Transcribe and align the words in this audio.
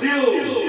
Brasil! 0.00 0.64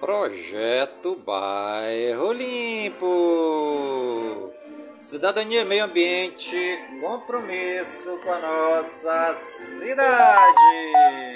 Projeto 0.00 1.16
Bairro 1.24 2.32
Limpo. 2.32 3.06
Cidadania 4.98 5.60
e 5.60 5.64
meio 5.64 5.84
ambiente, 5.84 6.56
compromisso 7.00 8.18
com 8.24 8.32
a 8.32 8.38
nossa 8.40 9.32
cidade. 9.34 11.35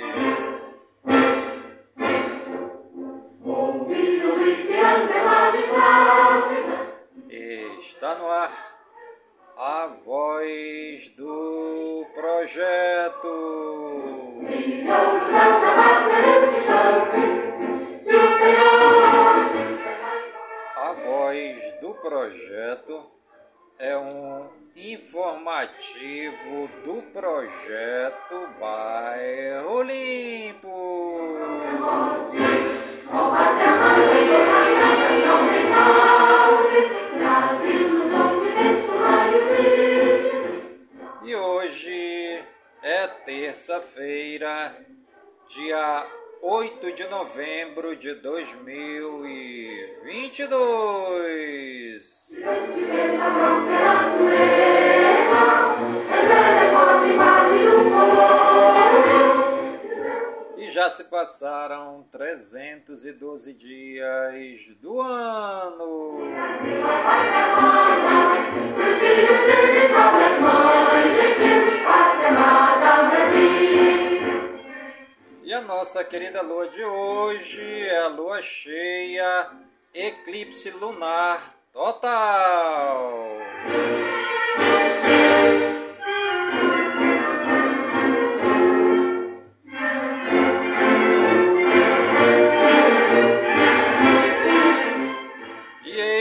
Passaram 61.30 62.04
312 62.10 63.54
dias 63.54 64.76
do 64.82 65.00
ano. 65.00 66.22
E 75.44 75.54
a 75.54 75.60
nossa 75.60 76.02
querida 76.04 76.42
lua 76.42 76.68
de 76.68 76.84
hoje 76.84 77.60
é 77.62 77.98
a 78.00 78.08
lua 78.08 78.42
cheia, 78.42 79.50
eclipse 79.94 80.72
lunar 80.72 81.40
total. 81.72 83.38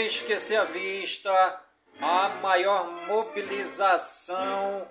E 0.10 0.12
eis 0.12 0.24
que 0.24 0.40
se 0.40 0.56
avista 0.56 1.32
a 2.02 2.30
maior 2.42 2.90
mobilização 3.06 4.88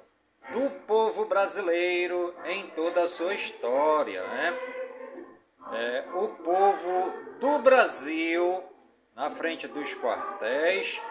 do 0.52 0.70
povo 0.86 1.24
brasileiro 1.24 2.32
em 2.44 2.68
toda 2.68 3.02
a 3.02 3.08
sua 3.08 3.34
história. 3.34 4.22
Né? 4.22 4.58
É, 5.72 6.04
o 6.14 6.28
povo 6.28 7.12
do 7.40 7.58
Brasil 7.58 8.62
na 9.16 9.28
frente 9.32 9.66
dos 9.66 9.92
quartéis, 9.96 11.02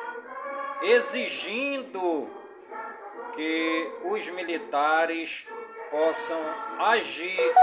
exigindo 0.84 2.34
que 3.35 3.91
os 4.06 4.29
militares 4.29 5.46
possam 5.91 6.40
agir 6.79 7.53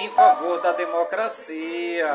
em 0.00 0.10
favor 0.10 0.60
da 0.60 0.72
democracia. 0.72 2.10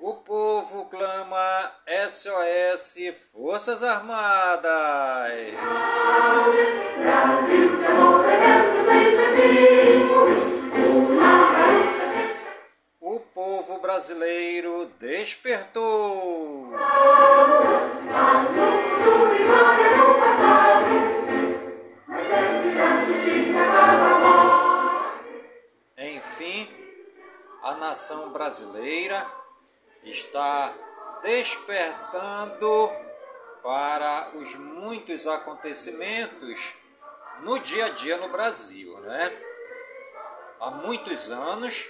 O 0.00 0.14
povo 0.14 0.84
clama 0.86 1.72
SOS 2.08 2.98
Forças 3.32 3.82
Armadas. 3.82 4.64
O 13.00 13.20
povo 13.34 13.80
brasileiro 13.80 14.90
despertou. 15.00 16.74
Enfim, 26.12 26.68
a 27.62 27.76
nação 27.76 28.30
brasileira 28.30 29.26
está 30.02 30.70
despertando 31.22 32.92
para 33.62 34.32
os 34.34 34.54
muitos 34.54 35.26
acontecimentos 35.26 36.74
no 37.40 37.58
dia 37.58 37.86
a 37.86 37.88
dia 37.88 38.18
no 38.18 38.28
Brasil, 38.28 38.98
né? 39.00 39.32
Há 40.60 40.70
muitos 40.72 41.30
anos, 41.30 41.88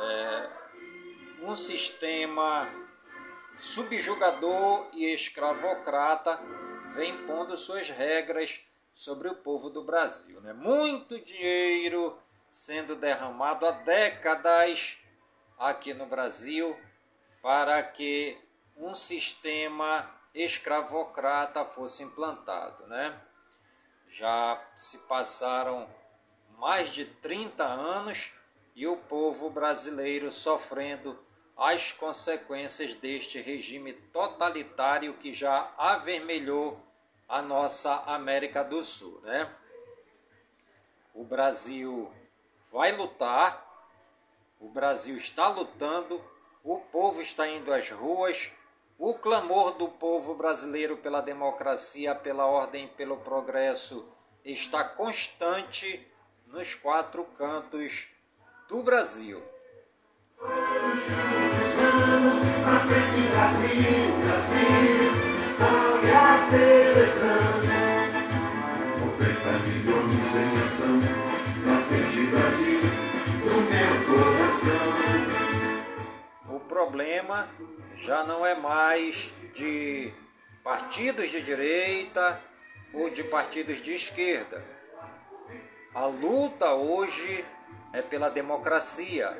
é, 0.00 0.50
um 1.42 1.56
sistema 1.56 2.68
subjugador 3.56 4.88
e 4.94 5.04
escravocrata 5.14 6.40
vem 6.94 7.24
pondo 7.24 7.56
suas 7.56 7.88
regras 7.88 8.60
sobre 8.92 9.28
o 9.28 9.36
povo 9.36 9.70
do 9.70 9.84
Brasil, 9.84 10.40
né? 10.40 10.52
Muito 10.52 11.16
dinheiro 11.20 12.20
sendo 12.52 12.94
derramado 12.94 13.66
há 13.66 13.70
décadas 13.70 14.98
aqui 15.58 15.94
no 15.94 16.04
Brasil 16.04 16.78
para 17.40 17.82
que 17.82 18.38
um 18.76 18.94
sistema 18.94 20.08
escravocrata 20.34 21.64
fosse 21.64 22.02
implantado, 22.02 22.86
né? 22.86 23.18
Já 24.08 24.62
se 24.76 24.98
passaram 24.98 25.88
mais 26.58 26.90
de 26.90 27.06
30 27.06 27.64
anos 27.64 28.32
e 28.76 28.86
o 28.86 28.98
povo 28.98 29.48
brasileiro 29.48 30.30
sofrendo 30.30 31.18
as 31.56 31.92
consequências 31.92 32.94
deste 32.94 33.40
regime 33.40 33.92
totalitário 33.92 35.14
que 35.14 35.32
já 35.32 35.72
avermelhou 35.78 36.80
a 37.28 37.40
nossa 37.40 37.94
América 38.06 38.62
do 38.62 38.84
Sul, 38.84 39.20
né? 39.22 39.50
O 41.14 41.24
Brasil 41.24 42.12
vai 42.72 42.90
lutar, 42.92 43.64
o 44.58 44.68
Brasil 44.68 45.14
está 45.16 45.48
lutando, 45.48 46.22
o 46.64 46.78
povo 46.78 47.20
está 47.20 47.46
indo 47.46 47.72
às 47.72 47.90
ruas, 47.90 48.50
o 48.98 49.14
clamor 49.14 49.72
do 49.72 49.88
povo 49.88 50.34
brasileiro 50.34 50.96
pela 50.96 51.20
democracia, 51.20 52.14
pela 52.14 52.46
ordem, 52.46 52.88
pelo 52.88 53.18
progresso 53.18 54.08
está 54.44 54.82
constante 54.82 56.08
nos 56.46 56.74
quatro 56.74 57.24
cantos 57.36 58.08
do 58.68 58.82
Brasil. 58.82 59.42
O 76.48 76.60
problema 76.60 77.48
já 77.94 78.24
não 78.24 78.44
é 78.44 78.54
mais 78.54 79.32
de 79.54 80.12
partidos 80.64 81.30
de 81.30 81.42
direita 81.42 82.40
ou 82.92 83.10
de 83.10 83.24
partidos 83.24 83.80
de 83.80 83.92
esquerda. 83.92 84.64
A 85.94 86.06
luta 86.06 86.72
hoje 86.74 87.44
é 87.92 88.02
pela 88.02 88.28
democracia, 88.30 89.36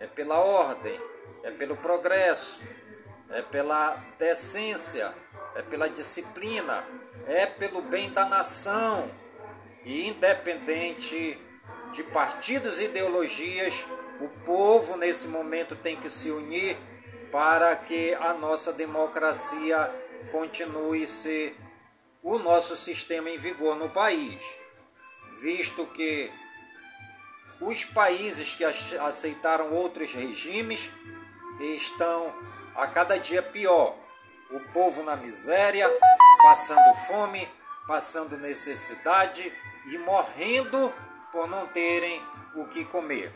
é 0.00 0.06
pela 0.06 0.38
ordem, 0.38 0.98
é 1.42 1.50
pelo 1.50 1.76
progresso, 1.76 2.66
é 3.30 3.42
pela 3.42 3.96
decência, 4.18 5.14
é 5.54 5.62
pela 5.62 5.88
disciplina, 5.88 6.84
é 7.26 7.46
pelo 7.46 7.82
bem 7.82 8.10
da 8.10 8.24
nação. 8.24 9.10
E 9.84 10.08
independente 10.08 11.38
de 11.92 12.02
partidos 12.04 12.80
e 12.80 12.84
ideologias, 12.84 13.86
o 14.20 14.28
povo 14.44 14.96
nesse 14.96 15.28
momento 15.28 15.76
tem 15.76 15.96
que 15.96 16.08
se 16.08 16.30
unir 16.30 16.76
para 17.30 17.74
que 17.76 18.14
a 18.14 18.32
nossa 18.34 18.72
democracia 18.72 19.92
continue 20.30 21.06
ser 21.06 21.56
o 22.22 22.38
nosso 22.38 22.74
sistema 22.74 23.28
em 23.28 23.36
vigor 23.36 23.76
no 23.76 23.90
país, 23.90 24.42
visto 25.40 25.86
que 25.88 26.32
os 27.60 27.84
países 27.84 28.54
que 28.54 28.64
aceitaram 28.64 29.72
outros 29.72 30.12
regimes 30.12 30.90
estão 31.60 32.34
a 32.74 32.86
cada 32.86 33.18
dia 33.18 33.42
pior. 33.42 33.96
O 34.50 34.60
povo 34.72 35.02
na 35.02 35.16
miséria, 35.16 35.90
passando 36.42 36.94
fome, 37.06 37.48
passando 37.86 38.36
necessidade 38.38 39.52
e 39.86 39.98
morrendo 39.98 40.92
por 41.30 41.48
não 41.48 41.66
terem 41.68 42.22
o 42.54 42.66
que 42.66 42.84
comer. 42.84 43.32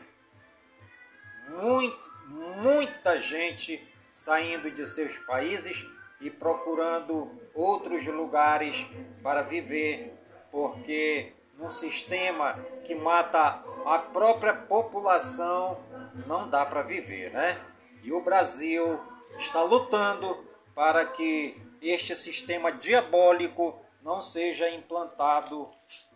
Muito, 1.48 2.12
muita 2.26 3.18
gente 3.18 3.82
saindo 4.10 4.70
de 4.70 4.86
seus 4.86 5.18
países 5.18 5.86
e 6.20 6.30
procurando 6.30 7.30
outros 7.54 8.06
lugares 8.06 8.88
para 9.22 9.42
viver, 9.42 10.14
porque 10.50 11.32
num 11.56 11.70
sistema 11.70 12.58
que 12.84 12.94
mata 12.94 13.64
a 13.84 13.98
própria 13.98 14.54
população 14.54 15.82
não 16.26 16.48
dá 16.48 16.64
para 16.66 16.82
viver, 16.82 17.32
né? 17.32 17.60
E 18.02 18.12
o 18.12 18.20
Brasil 18.20 19.00
está 19.38 19.62
lutando 19.62 20.46
para 20.74 21.04
que 21.04 21.60
este 21.80 22.14
sistema 22.14 22.72
diabólico 22.72 23.80
não 24.02 24.22
seja 24.22 24.70
implantado 24.70 25.68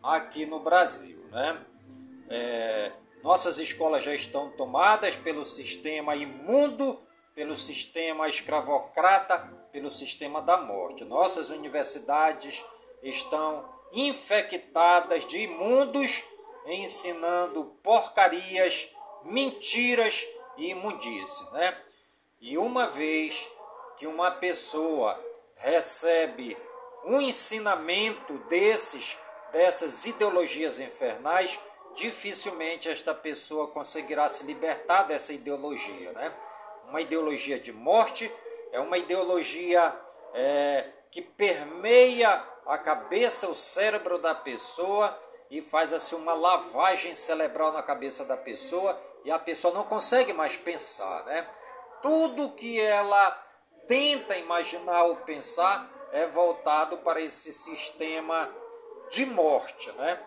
aqui 0.02 0.46
no 0.46 0.60
Brasil, 0.60 1.24
né? 1.30 1.64
É, 2.28 2.92
nossas 3.22 3.58
escolas 3.58 4.04
já 4.04 4.14
estão 4.14 4.50
tomadas 4.50 5.16
pelo 5.16 5.44
sistema 5.46 6.16
imundo, 6.16 7.00
pelo 7.34 7.56
sistema 7.56 8.28
escravocrata, 8.28 9.38
pelo 9.70 9.90
sistema 9.90 10.42
da 10.42 10.58
morte. 10.58 11.04
Nossas 11.04 11.50
universidades 11.50 12.62
estão 13.02 13.68
infectadas 13.92 15.26
de 15.26 15.38
imundos 15.38 16.24
ensinando 16.66 17.64
porcarias, 17.82 18.88
mentiras 19.24 20.26
e 20.56 20.70
imundície, 20.70 21.50
né? 21.52 21.76
E 22.40 22.58
uma 22.58 22.88
vez 22.88 23.50
que 23.96 24.06
uma 24.06 24.30
pessoa 24.30 25.18
recebe 25.56 26.56
um 27.04 27.20
ensinamento 27.20 28.38
desses, 28.48 29.16
dessas 29.52 30.06
ideologias 30.06 30.80
infernais, 30.80 31.60
dificilmente 31.94 32.88
esta 32.88 33.14
pessoa 33.14 33.68
conseguirá 33.68 34.28
se 34.28 34.44
libertar 34.44 35.02
dessa 35.04 35.32
ideologia, 35.32 36.12
né? 36.12 36.34
Uma 36.88 37.00
ideologia 37.00 37.60
de 37.60 37.72
morte 37.72 38.30
é 38.72 38.80
uma 38.80 38.98
ideologia 38.98 39.94
é, 40.34 40.88
que 41.10 41.20
permeia 41.22 42.42
a 42.66 42.78
cabeça, 42.78 43.48
o 43.48 43.54
cérebro 43.54 44.18
da 44.18 44.34
pessoa 44.34 45.16
e 45.50 45.60
faz 45.60 45.92
assim 45.92 46.16
uma 46.16 46.32
lavagem 46.32 47.14
cerebral 47.14 47.72
na 47.72 47.82
cabeça 47.82 48.24
da 48.24 48.36
pessoa 48.36 48.98
e 49.24 49.30
a 49.30 49.38
pessoa 49.38 49.74
não 49.74 49.84
consegue 49.84 50.32
mais 50.32 50.56
pensar, 50.56 51.24
né? 51.24 51.46
Tudo 52.02 52.50
que 52.52 52.80
ela 52.80 53.30
tenta 53.86 54.36
imaginar 54.36 55.04
ou 55.04 55.16
pensar 55.16 55.90
é 56.12 56.26
voltado 56.26 56.98
para 56.98 57.20
esse 57.20 57.52
sistema 57.52 58.48
de 59.12 59.26
morte, 59.26 59.92
né? 59.92 60.18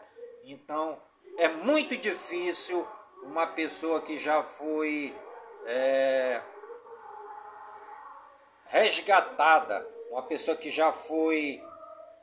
Então 0.45 1.01
é 1.37 1.49
muito 1.49 1.97
difícil 1.97 2.87
uma 3.23 3.47
pessoa 3.47 4.01
que 4.01 4.17
já 4.17 4.43
foi 4.43 5.13
é, 5.65 6.41
resgatada, 8.65 9.85
uma 10.11 10.21
pessoa 10.21 10.55
que 10.55 10.69
já 10.69 10.93
foi 10.93 11.61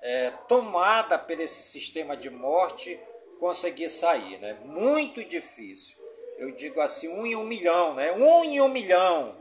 é, 0.01 0.31
tomada 0.49 1.19
por 1.19 1.39
esse 1.39 1.63
sistema 1.65 2.17
de 2.17 2.31
morte 2.31 2.99
conseguir 3.41 3.89
sair, 3.89 4.39
né? 4.39 4.55
Muito 4.65 5.25
difícil. 5.25 5.99
Eu 6.39 6.53
digo 6.53 6.81
assim, 6.81 7.09
um 7.09 7.27
em 7.27 7.35
um 7.35 7.45
milhão, 7.45 7.95
né? 7.95 8.13
Um 8.13 8.45
em 8.45 8.61
um 8.61 8.69
milhão. 8.69 9.37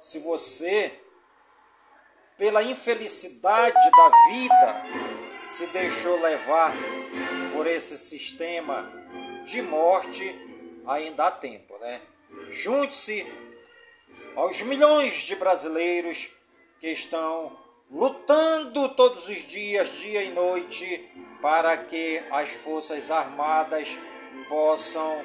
Se 0.00 0.18
você, 0.20 0.90
pela 2.38 2.62
infelicidade 2.62 3.90
da 3.90 4.10
vida, 4.30 5.09
se 5.44 5.66
deixou 5.68 6.20
levar 6.20 6.74
por 7.52 7.66
esse 7.66 7.96
sistema 7.96 8.90
de 9.44 9.62
morte, 9.62 10.22
ainda 10.86 11.26
há 11.26 11.30
tempo, 11.30 11.76
né? 11.78 12.00
Junte-se 12.48 13.26
aos 14.36 14.62
milhões 14.62 15.22
de 15.22 15.36
brasileiros 15.36 16.30
que 16.78 16.88
estão 16.88 17.58
lutando 17.90 18.88
todos 18.90 19.28
os 19.28 19.38
dias, 19.38 19.96
dia 19.96 20.22
e 20.22 20.30
noite, 20.30 21.10
para 21.42 21.76
que 21.76 22.22
as 22.30 22.50
Forças 22.50 23.10
Armadas 23.10 23.98
possam 24.48 25.24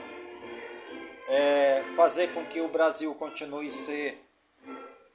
é, 1.27 1.83
fazer 1.95 2.33
com 2.33 2.45
que 2.45 2.61
o 2.61 2.67
Brasil 2.67 3.13
continue 3.15 3.71
ser 3.71 4.21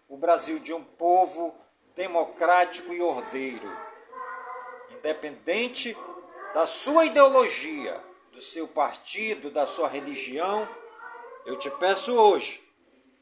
o 0.08 0.16
Brasil 0.16 0.58
de 0.58 0.72
um 0.72 0.82
povo 0.82 1.54
democrático 1.94 2.92
e 2.92 3.00
ordeiro, 3.00 3.89
independente 5.00 5.96
da 6.54 6.66
sua 6.66 7.06
ideologia, 7.06 8.00
do 8.32 8.40
seu 8.40 8.68
partido, 8.68 9.50
da 9.50 9.66
sua 9.66 9.88
religião. 9.88 10.68
Eu 11.44 11.58
te 11.58 11.70
peço 11.70 12.14
hoje, 12.14 12.62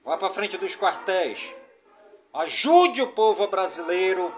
vá 0.04 0.18
para 0.18 0.32
frente 0.32 0.58
dos 0.58 0.76
quartéis, 0.76 1.54
Ajude 2.32 3.00
o 3.00 3.12
povo 3.12 3.46
brasileiro 3.46 4.32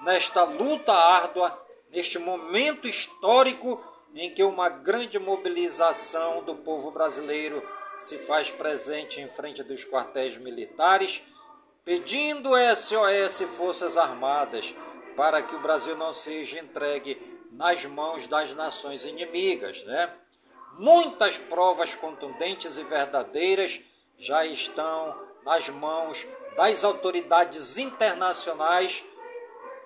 nesta 0.00 0.44
luta 0.44 0.92
árdua, 0.92 1.66
neste 1.90 2.18
momento 2.18 2.88
histórico 2.88 3.80
em 4.14 4.34
que 4.34 4.42
uma 4.42 4.70
grande 4.70 5.18
mobilização 5.18 6.42
do 6.42 6.56
povo 6.56 6.90
brasileiro 6.90 7.62
se 7.98 8.16
faz 8.18 8.50
presente 8.50 9.20
em 9.20 9.28
frente 9.28 9.62
dos 9.62 9.84
quartéis 9.84 10.38
militares, 10.38 11.22
pedindo 11.84 12.48
SOS 12.74 13.42
Forças 13.56 13.98
Armadas 13.98 14.74
para 15.16 15.42
que 15.42 15.54
o 15.54 15.60
Brasil 15.60 15.96
não 15.96 16.12
seja 16.12 16.58
entregue 16.58 17.20
nas 17.52 17.84
mãos 17.84 18.26
das 18.26 18.54
nações 18.54 19.04
inimigas, 19.04 19.84
né? 19.84 20.10
Muitas 20.78 21.38
provas 21.38 21.94
contundentes 21.94 22.76
e 22.78 22.84
verdadeiras 22.84 23.80
já 24.18 24.44
estão 24.44 25.16
nas 25.44 25.68
mãos 25.68 26.26
das 26.56 26.84
autoridades 26.84 27.78
internacionais 27.78 29.04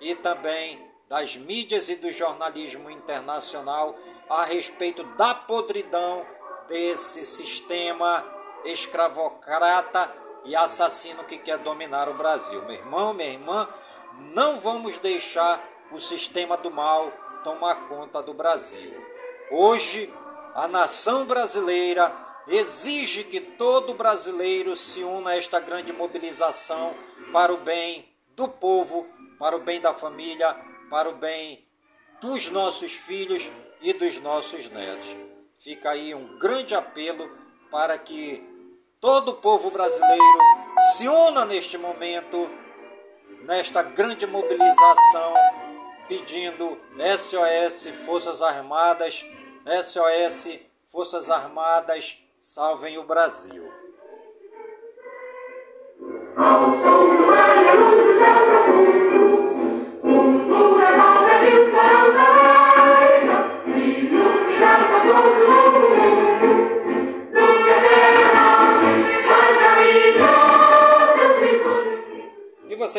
e 0.01 0.15
também 0.15 0.89
das 1.07 1.35
mídias 1.35 1.89
e 1.89 1.95
do 1.95 2.11
jornalismo 2.11 2.89
internacional 2.89 3.95
a 4.29 4.43
respeito 4.43 5.03
da 5.15 5.33
podridão 5.33 6.25
desse 6.67 7.25
sistema 7.25 8.23
escravocrata 8.63 10.11
e 10.45 10.55
assassino 10.55 11.23
que 11.23 11.39
quer 11.39 11.57
dominar 11.57 12.07
o 12.07 12.13
Brasil. 12.13 12.61
Meu 12.63 12.75
irmão, 12.75 13.13
minha 13.13 13.29
irmã, 13.29 13.67
não 14.19 14.59
vamos 14.59 14.97
deixar 14.99 15.63
o 15.91 15.99
sistema 15.99 16.57
do 16.57 16.69
mal 16.69 17.11
tomar 17.43 17.87
conta 17.87 18.21
do 18.21 18.33
Brasil. 18.33 18.93
Hoje, 19.51 20.13
a 20.53 20.67
nação 20.67 21.25
brasileira 21.25 22.13
exige 22.47 23.23
que 23.23 23.39
todo 23.39 23.93
brasileiro 23.93 24.75
se 24.75 25.03
una 25.03 25.31
a 25.31 25.37
esta 25.37 25.59
grande 25.59 25.93
mobilização 25.93 26.95
para 27.31 27.53
o 27.53 27.57
bem 27.57 28.07
do 28.35 28.47
povo, 28.47 29.07
para 29.37 29.55
o 29.55 29.59
bem 29.59 29.79
da 29.79 29.93
família, 29.93 30.55
para 30.89 31.09
o 31.09 31.15
bem 31.15 31.65
dos 32.21 32.49
nossos 32.49 32.93
filhos 32.93 33.51
e 33.81 33.93
dos 33.93 34.19
nossos 34.19 34.69
netos. 34.69 35.15
Fica 35.63 35.91
aí 35.91 36.13
um 36.13 36.37
grande 36.39 36.75
apelo 36.75 37.29
para 37.71 37.97
que 37.97 38.43
todo 38.99 39.31
o 39.31 39.35
povo 39.35 39.69
brasileiro 39.71 40.39
se 40.95 41.07
una 41.07 41.45
neste 41.45 41.77
momento, 41.77 42.49
nesta 43.49 43.81
grande 43.81 44.27
mobilização, 44.27 45.33
pedindo 46.07 46.77
SOS 47.17 47.87
Forças 48.05 48.43
Armadas, 48.43 49.25
SOS 49.83 50.59
Forças 50.91 51.31
Armadas 51.31 52.23
Salvem 52.39 52.99
o 52.99 53.03
Brasil. 53.03 53.67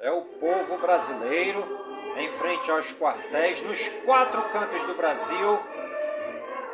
É 0.00 0.10
o 0.10 0.22
povo 0.22 0.78
brasileiro 0.78 1.84
em 2.16 2.28
frente 2.30 2.70
aos 2.70 2.92
quartéis 2.92 3.62
nos 3.62 3.88
quatro 4.04 4.42
cantos 4.50 4.84
do 4.84 4.94
Brasil, 4.94 5.60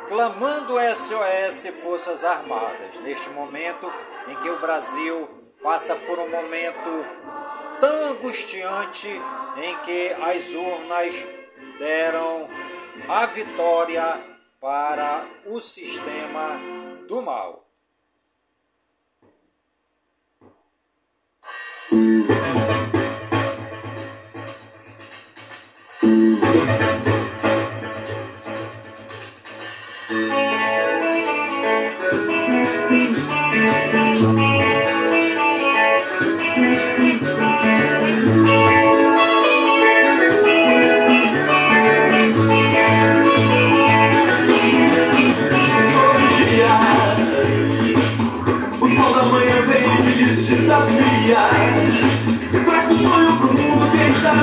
clamando 0.07 0.75
SOS 0.95 1.73
Forças 1.81 2.23
Armadas. 2.23 2.99
Neste 2.99 3.29
momento 3.29 3.91
em 4.27 4.35
que 4.35 4.49
o 4.49 4.59
Brasil 4.59 5.29
passa 5.63 5.95
por 5.95 6.19
um 6.19 6.29
momento 6.29 7.05
tão 7.79 8.11
angustiante 8.11 9.09
em 9.57 9.77
que 9.79 10.15
as 10.21 10.53
urnas 10.53 11.27
deram 11.79 12.49
a 13.07 13.25
vitória 13.25 14.21
para 14.59 15.25
o 15.45 15.59
sistema 15.59 16.59
do 17.07 17.21
mal. 17.21 17.70
Música 21.91 22.80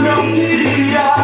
não 0.01 0.33
queria. 0.33 1.15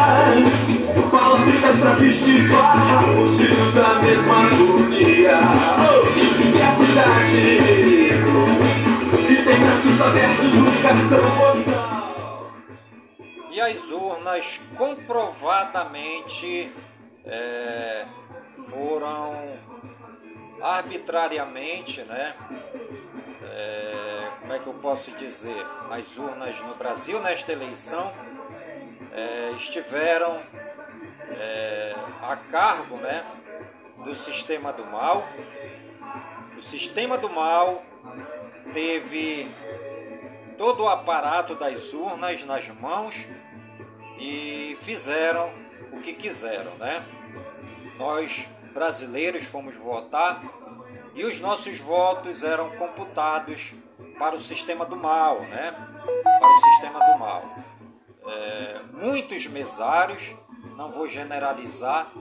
Fala 1.11 1.39
fitas 1.45 1.79
pra 1.79 1.93
vestir 1.93 2.49
barra, 2.49 3.05
os 3.11 3.37
filhos 3.37 3.73
da 3.73 3.95
mesma 3.95 4.47
agonia. 4.47 5.39
E 6.53 6.61
a 6.61 6.71
cidade 6.75 7.41
que 9.27 9.35
tem 9.43 9.59
braços 9.59 10.01
abertos 10.01 10.53
no 10.53 10.71
cartão 10.81 11.25
postal. 11.37 12.51
E 13.51 13.61
as 13.61 13.89
urnas 13.91 14.61
comprovadamente 14.75 16.71
é, 17.25 18.05
foram 18.69 19.57
arbitrariamente, 20.61 22.01
né? 22.01 22.33
É, 23.43 24.04
como 24.45 24.53
é 24.53 24.59
que 24.59 24.67
eu 24.67 24.75
posso 24.75 25.11
dizer? 25.13 25.65
As 25.89 26.19
urnas 26.19 26.61
no 26.61 26.75
Brasil 26.75 27.19
nesta 27.19 27.51
eleição 27.51 28.13
é, 29.11 29.51
estiveram 29.53 30.39
é, 31.31 31.95
a 32.21 32.37
cargo 32.37 32.97
né, 32.97 33.25
do 34.03 34.13
sistema 34.13 34.71
do 34.71 34.85
mal. 34.85 35.27
O 36.55 36.61
sistema 36.61 37.17
do 37.17 37.27
mal 37.31 37.83
teve 38.71 39.51
todo 40.59 40.83
o 40.83 40.89
aparato 40.89 41.55
das 41.55 41.91
urnas 41.93 42.45
nas 42.45 42.67
mãos 42.69 43.27
e 44.19 44.77
fizeram 44.83 45.51
o 45.91 46.01
que 46.01 46.13
quiseram, 46.13 46.75
né? 46.75 47.03
Nós 47.97 48.47
brasileiros 48.75 49.45
fomos 49.45 49.75
votar 49.75 50.39
e 51.15 51.25
os 51.25 51.39
nossos 51.39 51.79
votos 51.79 52.43
eram 52.43 52.69
computados 52.77 53.73
para 54.17 54.35
o 54.35 54.39
sistema 54.39 54.85
do 54.85 54.95
mal, 54.95 55.41
né? 55.41 55.71
Para 56.23 56.47
o 56.47 56.61
sistema 56.61 56.99
do 56.99 57.19
mal. 57.19 57.55
É, 58.27 58.81
muitos 58.93 59.47
mesários, 59.47 60.35
não 60.77 60.91
vou 60.91 61.07
generalizar, 61.07 62.11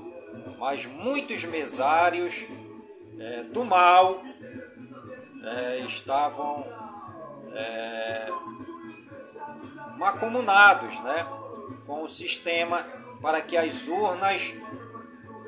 mas 0.58 0.86
muitos 0.86 1.44
mesários 1.44 2.46
é, 3.18 3.44
do 3.44 3.64
mal 3.64 4.22
é, 5.42 5.78
estavam 5.80 6.66
é, 7.54 8.28
macomunados 9.96 10.98
né, 11.00 11.26
com 11.86 12.02
o 12.02 12.08
sistema 12.08 12.84
para 13.20 13.40
que 13.40 13.56
as 13.56 13.88
urnas 13.88 14.54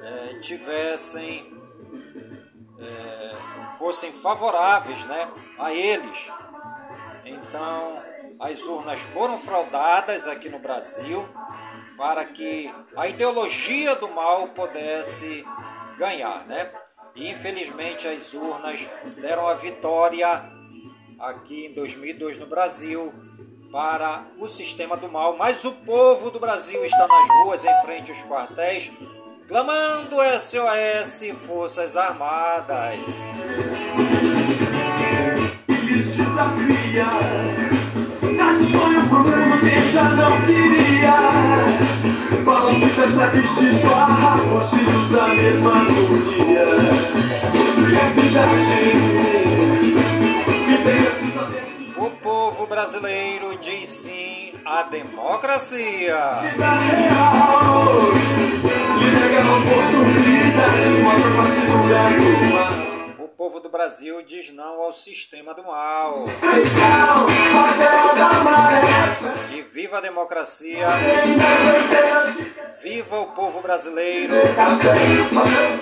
é, 0.03 0.39
tivessem 0.41 1.55
é, 2.79 3.77
fossem 3.79 4.13
favoráveis 4.13 5.05
né, 5.07 5.31
a 5.59 5.73
eles. 5.73 6.31
Então 7.25 8.03
as 8.39 8.63
urnas 8.63 9.01
foram 9.01 9.39
fraudadas 9.39 10.29
aqui 10.29 10.49
no 10.49 10.59
Brasil 10.59 11.27
para 11.97 12.25
que 12.25 12.73
a 12.97 13.09
ideologia 13.09 13.95
do 13.97 14.09
mal 14.11 14.49
pudesse 14.49 15.45
ganhar, 15.97 16.47
né? 16.47 16.71
E 17.15 17.31
infelizmente 17.31 18.07
as 18.07 18.35
urnas 18.35 18.87
deram 19.21 19.49
a 19.49 19.55
vitória 19.55 20.29
aqui 21.19 21.67
em 21.67 21.73
2002 21.73 22.39
no 22.39 22.47
Brasil 22.47 23.13
para 23.73 24.27
o 24.39 24.47
sistema 24.47 24.97
do 24.97 25.11
mal, 25.11 25.37
mas 25.37 25.65
o 25.65 25.73
povo 25.73 26.31
do 26.31 26.39
Brasil 26.39 26.85
está 26.85 27.09
nas 27.09 27.29
ruas 27.43 27.65
em 27.65 27.83
frente 27.83 28.11
aos 28.11 28.23
quartéis 28.25 28.93
clamando 29.49 30.17
SOS 30.41 31.47
Forças 31.47 31.97
Armadas. 31.97 33.01
Desafia. 36.37 37.07
Sonho 38.71 39.09
pro 39.09 39.19
mundo 39.21 39.59
quem 39.61 39.91
já 39.91 40.05
não 40.05 40.39
queria. 40.43 41.15
Falam 42.45 42.79
muitas 42.79 43.15
pra 43.15 43.27
vestir 43.29 43.81
sua 43.81 44.35
Os 44.59 44.69
filhos 44.69 45.11
da 45.13 45.29
mesma 45.29 45.81
agonia. 45.81 46.67
E 47.79 47.97
a 47.97 48.11
cidade 48.13 48.93
Que 50.67 50.77
tem 50.85 50.99
esses 50.99 51.97
O 51.97 52.11
povo 52.11 52.67
brasileiro 52.67 53.57
diz 53.59 53.89
sim 53.89 54.53
à 54.67 54.83
democracia. 54.83 56.17
Real. 56.59 58.13
E 59.01 59.05
nega 59.11 59.41
a 59.41 59.57
oportunidade 59.57 61.01
Mostra 61.03 61.31
pra 61.31 61.45
segurar 61.47 62.13
uma 62.13 62.86
povo 63.47 63.61
do 63.61 63.69
Brasil 63.69 64.23
diz 64.23 64.53
não 64.53 64.81
ao 64.83 64.93
sistema 64.93 65.55
do 65.55 65.63
mal. 65.63 66.27
E 69.53 69.63
viva 69.63 69.99
a 69.99 70.01
democracia! 70.01 70.85
Viva 72.83 73.21
o 73.21 73.27
povo 73.27 73.61
brasileiro! 73.61 74.35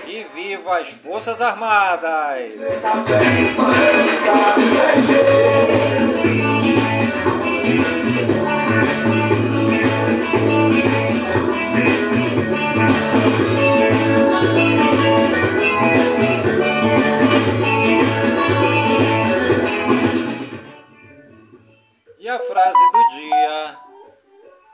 E 0.06 0.26
viva 0.34 0.76
as 0.76 0.90
Forças 0.90 1.40
Armadas! 1.40 2.52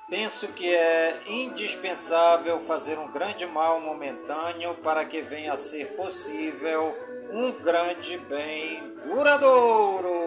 Penso 0.09 0.49
que 0.49 0.69
é 0.69 1.21
indispensável 1.29 2.59
fazer 2.61 2.99
um 2.99 3.13
grande 3.13 3.47
mal 3.47 3.81
momentâneo 3.81 4.75
para 4.83 5.05
que 5.05 5.23
venha 5.23 5.53
a 5.53 5.57
ser 5.57 5.87
possível 5.97 6.97
um 7.33 7.53
grande 7.53 8.19
bem 8.19 8.83
duradouro. 9.05 10.21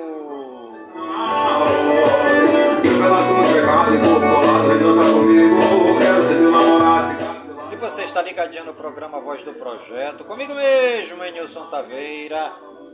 E 7.71 7.75
você 7.75 8.03
está 8.03 8.21
ligadinho 8.21 8.63
no 8.63 8.73
programa 8.73 9.19
Voz 9.19 9.43
do 9.43 9.53
Projeto, 9.53 10.23
comigo 10.23 10.53
mesmo, 10.55 11.23
Enilson 11.23 11.65
Taveira 11.65 12.53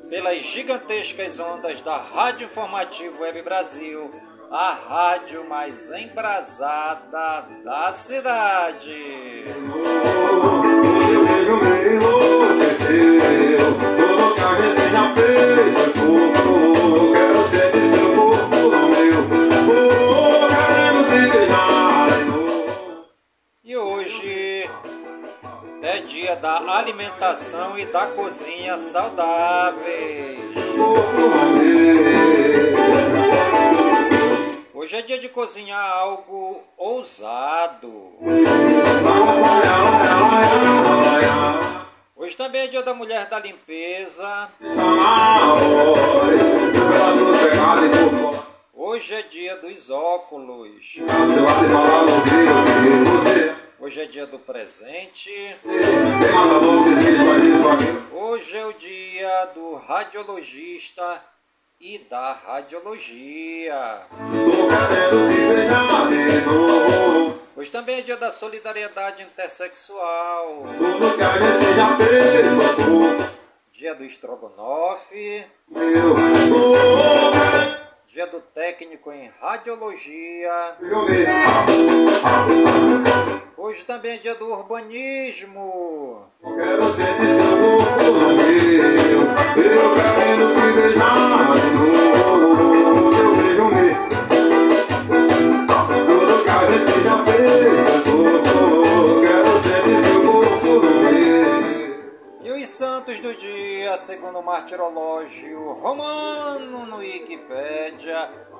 pelas 0.09 0.41
gigantescas 0.41 1.39
ondas 1.39 1.81
da 1.81 1.97
Rádio 1.97 2.45
Informativo 2.45 3.21
Web 3.21 3.43
Brasil, 3.43 4.11
a 4.51 4.73
rádio 4.73 5.47
mais 5.47 5.91
embrasada 5.91 7.45
da 7.63 7.93
cidade. 7.93 8.95
E 23.63 23.77
hoje 23.77 24.69
é 25.83 25.99
dia 26.07 26.35
da 26.37 26.77
alimentação 26.77 27.77
e 27.77 27.85
da 27.85 28.07
cozinha 28.07 28.79
saudáveis. 28.79 30.55
Hoje 34.89 34.97
é 34.97 35.01
dia 35.03 35.19
de 35.19 35.29
cozinhar 35.29 35.97
algo 35.99 36.63
ousado. 36.75 38.11
Hoje 42.15 42.35
também 42.35 42.61
é 42.61 42.67
dia 42.67 42.81
da 42.81 42.95
mulher 42.95 43.29
da 43.29 43.39
limpeza. 43.39 44.49
Hoje 48.73 49.13
é 49.13 49.21
dia 49.21 49.57
dos 49.57 49.91
óculos. 49.91 50.95
Hoje 53.79 54.01
é 54.01 54.05
dia 54.07 54.25
do 54.25 54.39
presente. 54.39 55.55
Hoje 58.11 58.57
é 58.57 58.65
o 58.65 58.73
dia 58.73 59.45
do 59.53 59.75
radiologista 59.75 61.21
e 61.81 61.97
da 62.09 62.33
radiologia. 62.33 64.01
Hoje 67.55 67.71
também 67.71 67.99
é 67.99 68.01
dia 68.01 68.17
da 68.17 68.29
solidariedade 68.31 69.23
intersexual. 69.23 70.65
Dia 73.71 73.95
do 73.95 74.03
estrogonofe. 74.03 75.45
Dia 78.09 78.27
do 78.27 78.41
técnico 78.41 79.13
em 79.13 79.31
radiologia. 79.39 80.75
Hoje 83.55 83.85
também 83.85 84.13
é 84.13 84.17
dia 84.17 84.35
do 84.35 84.51
urbanismo. 84.51 86.27
Quero 86.41 86.95
ser 86.95 87.19
de 87.19 87.27
seu 87.35 89.08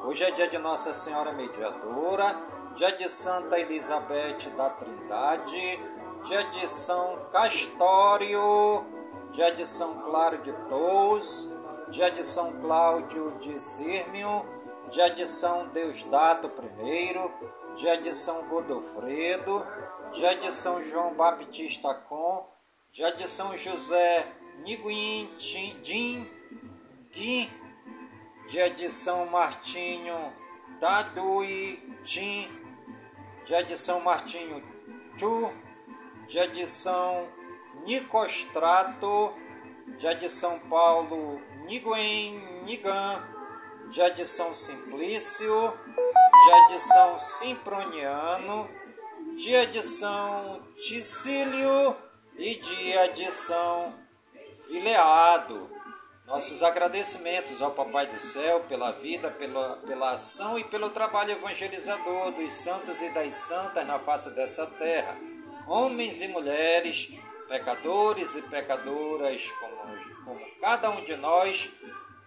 Hoje 0.05 0.23
é 0.23 0.31
dia 0.31 0.47
de 0.47 0.57
Nossa 0.57 0.93
Senhora 0.93 1.33
Mediadora, 1.33 2.33
dia 2.75 2.93
de 2.93 3.09
Santa 3.09 3.59
Elizabeth 3.59 4.49
da 4.55 4.69
Trindade, 4.69 5.79
dia 6.23 6.43
de 6.45 6.69
São 6.69 7.19
Castório, 7.33 8.85
dia 9.33 9.51
de 9.51 9.67
São 9.67 9.95
Claro 10.01 10.37
de 10.37 10.53
Tous, 10.69 11.49
dia 11.89 12.09
de 12.09 12.23
São 12.23 12.53
Cláudio 12.61 13.31
de 13.39 13.59
Sírmio, 13.59 14.45
dia 14.91 15.09
de 15.09 15.27
São 15.27 15.67
Deusdato 15.67 16.49
I, 16.81 17.75
dia 17.75 17.97
de 17.97 18.15
São 18.15 18.47
Godofredo, 18.47 19.67
dia 20.13 20.37
de 20.37 20.53
São 20.53 20.81
João 20.81 21.13
Baptista 21.15 21.93
Com, 21.93 22.47
dia 22.93 23.11
de 23.11 23.27
São 23.27 23.57
José 23.57 24.25
Niguin 24.59 25.29
Din, 25.83 26.25
Gui, 27.11 27.49
dia 27.49 27.58
de 28.49 28.89
São 28.89 29.27
Martinho 29.27 30.33
Tadui 30.79 31.79
Tim, 32.03 32.49
de 33.45 33.77
São 33.77 33.99
Martinho 34.01 34.63
Chu, 35.17 35.53
de 36.27 36.65
São 36.65 37.27
Nicostrato, 37.85 39.33
de 39.97 40.29
São 40.29 40.57
Paulo 40.61 41.39
Niguen 41.65 42.63
Nigan, 42.65 43.23
de 44.15 44.25
São 44.25 44.53
Simplício, 44.55 45.73
de 46.69 46.79
São 46.79 47.19
Simproniano, 47.19 48.67
de 49.35 49.83
São 49.83 50.63
Ticílio 50.75 51.95
e 52.35 52.55
de 53.13 53.31
São 53.31 53.93
Fileado. 54.65 55.68
Nossos 56.29 56.61
agradecimentos 56.61 57.59
ao 57.59 57.71
Papai 57.71 58.05
do 58.05 58.19
Céu 58.19 58.59
pela 58.69 58.91
vida, 58.91 59.31
pela, 59.31 59.77
pela 59.77 60.11
ação 60.11 60.59
e 60.59 60.63
pelo 60.63 60.91
trabalho 60.91 61.31
evangelizador 61.31 62.31
dos 62.33 62.53
santos 62.53 63.01
e 63.01 63.09
das 63.09 63.33
santas 63.33 63.83
na 63.87 63.97
face 63.97 64.29
dessa 64.35 64.67
terra. 64.67 65.17
Homens 65.67 66.21
e 66.21 66.27
mulheres, 66.27 67.09
pecadores 67.47 68.35
e 68.35 68.43
pecadoras, 68.43 69.51
como, 69.53 70.23
como 70.23 70.51
cada 70.61 70.91
um 70.91 71.03
de 71.03 71.15
nós, 71.15 71.71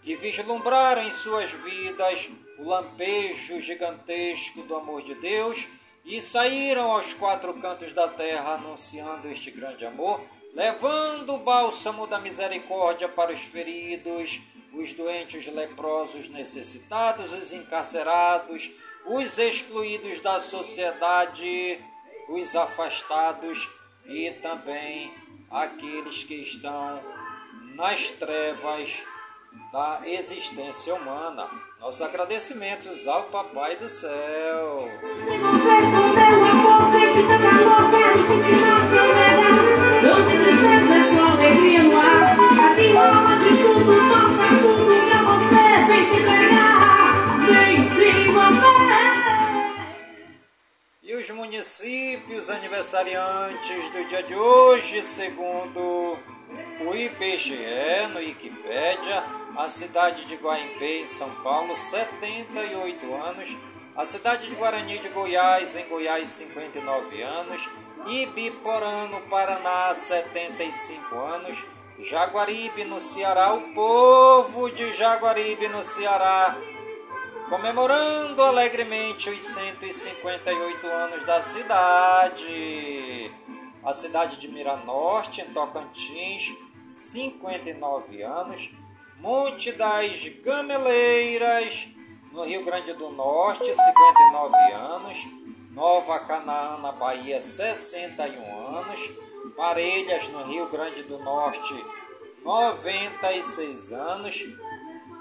que 0.03 0.17
vislumbraram 0.17 1.03
em 1.03 1.12
suas 1.12 1.53
vidas 1.53 2.29
o 2.59 2.65
lampejo 2.65 3.61
gigantesco 3.61 4.62
do 4.62 4.75
amor 4.75 5.03
de 5.03 5.15
Deus 5.15 5.69
e 6.05 6.21
saíram 6.21 6.91
aos 6.91 7.15
quatro 7.15 7.55
cantos 7.61 7.93
da 7.93 8.09
terra 8.09 8.55
anunciando 8.55 9.29
este 9.29 9.53
grande 9.53 9.87
amor, 9.87 10.21
levando 10.53 11.35
o 11.35 11.38
bálsamo 11.38 12.07
da 12.07 12.19
misericórdia 12.19 13.09
para 13.09 13.33
os 13.33 13.41
feridos, 13.41 14.41
os 14.73 14.93
doentes, 14.93 15.47
os 15.47 15.55
leprosos, 15.55 16.29
necessitados, 16.29 17.33
os 17.33 17.53
encarcerados, 17.53 18.71
os 19.07 19.38
excluídos 19.38 20.21
da 20.21 20.38
sociedade, 20.38 21.79
os 22.29 22.55
afastados 22.55 23.69
e 24.07 24.31
também 24.43 25.12
aqueles 25.51 26.25
que 26.25 26.35
estão 26.35 27.03
nas 27.75 28.11
trevas 28.11 29.03
da 29.73 30.01
existência 30.05 30.95
humana. 30.95 31.49
Nossos 31.81 32.03
agradecimentos 32.03 33.09
ao 33.09 33.25
Papai 33.25 33.77
do 33.77 33.88
Céu. 33.88 34.88
Os 51.23 51.31
municípios 51.31 52.51
aniversariantes 52.51 53.91
do 53.91 54.09
dia 54.09 54.25
de 54.25 54.35
hoje, 54.35 55.05
segundo 55.05 56.19
o 56.81 56.95
IBGE 56.97 58.09
no 58.13 58.19
Wikipédia, 58.19 59.23
a 59.57 59.69
cidade 59.69 60.25
de 60.25 60.35
Guaimbê, 60.35 61.03
em 61.03 61.07
São 61.07 61.31
Paulo, 61.37 61.77
78 61.77 63.15
anos, 63.15 63.57
a 63.97 64.05
cidade 64.05 64.49
de 64.49 64.57
Guarani 64.57 64.99
de 64.99 65.11
Goiás, 65.11 65.77
em 65.77 65.85
Goiás, 65.85 66.29
59 66.29 67.23
anos, 67.23 67.69
Ibiporã, 68.09 69.07
no 69.07 69.21
Paraná, 69.29 69.95
75 69.95 71.17
anos, 71.17 71.65
Jaguaribe, 72.01 72.83
no 72.83 73.01
Ceará, 73.01 73.55
o 73.55 73.73
povo 73.73 74.69
de 74.73 74.93
Jaguaribe, 74.93 75.69
no 75.69 75.85
Ceará, 75.85 76.57
comemorando 77.53 78.43
alegremente 78.45 79.29
os 79.29 79.45
158 79.45 80.87
anos 80.87 81.27
da 81.27 81.38
cidade. 81.38 83.31
A 83.85 83.93
cidade 83.93 84.38
de 84.38 84.49
Miranorte, 84.49 85.43
em 85.43 85.53
Tocantins, 85.53 86.55
59 86.91 88.23
anos. 88.23 88.71
Monte 89.21 89.71
das 89.73 90.29
Gameleiras, 90.43 91.88
no 92.33 92.43
Rio 92.43 92.65
Grande 92.65 92.95
do 92.95 93.11
Norte, 93.11 93.67
59 93.67 94.73
anos. 94.73 95.19
Nova 95.73 96.21
Canaã, 96.21 96.79
na 96.79 96.93
Bahia, 96.93 97.38
61 97.38 98.79
anos. 98.79 99.11
Parelhas, 99.59 100.27
no 100.29 100.43
Rio 100.45 100.71
Grande 100.71 101.03
do 101.03 101.19
Norte, 101.19 101.85
96 102.43 103.93
anos. 103.93 104.43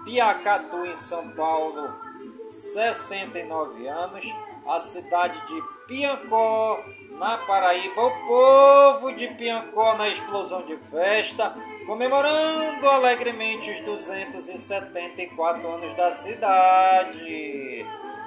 Piacatu, 0.05 0.85
em 0.85 0.95
São 0.95 1.29
Paulo, 1.31 2.10
69 2.51 3.87
anos, 3.87 4.25
a 4.67 4.79
cidade 4.81 5.39
de 5.47 5.61
Piancó, 5.87 6.83
na 7.11 7.37
Paraíba, 7.39 8.01
o 8.01 8.27
povo 8.27 9.11
de 9.13 9.27
Piancó 9.35 9.95
na 9.95 10.09
explosão 10.09 10.65
de 10.65 10.75
festa, 10.77 11.55
comemorando 11.85 12.87
alegremente 12.89 13.71
os 13.71 13.81
274 13.81 15.67
anos 15.67 15.95
da 15.95 16.11
cidade. 16.11 17.85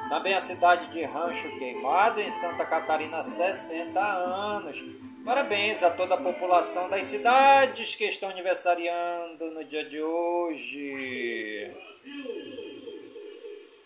Também 0.09 0.35
a 0.35 0.41
cidade 0.41 0.87
de 0.93 1.03
Rancho 1.03 1.49
Queimado, 1.59 2.21
em 2.21 2.31
Santa 2.31 2.65
Catarina, 2.67 3.23
60 3.23 4.01
anos. 4.01 4.81
Parabéns 5.25 5.83
a 5.83 5.91
toda 5.91 6.15
a 6.15 6.23
população 6.23 6.91
das 6.91 7.07
cidades 7.07 7.97
que 7.97 8.05
estão 8.05 8.29
aniversariando 8.29 9.51
no 9.53 9.65
dia 9.65 9.85
de 9.85 10.01
hoje. 10.01 11.54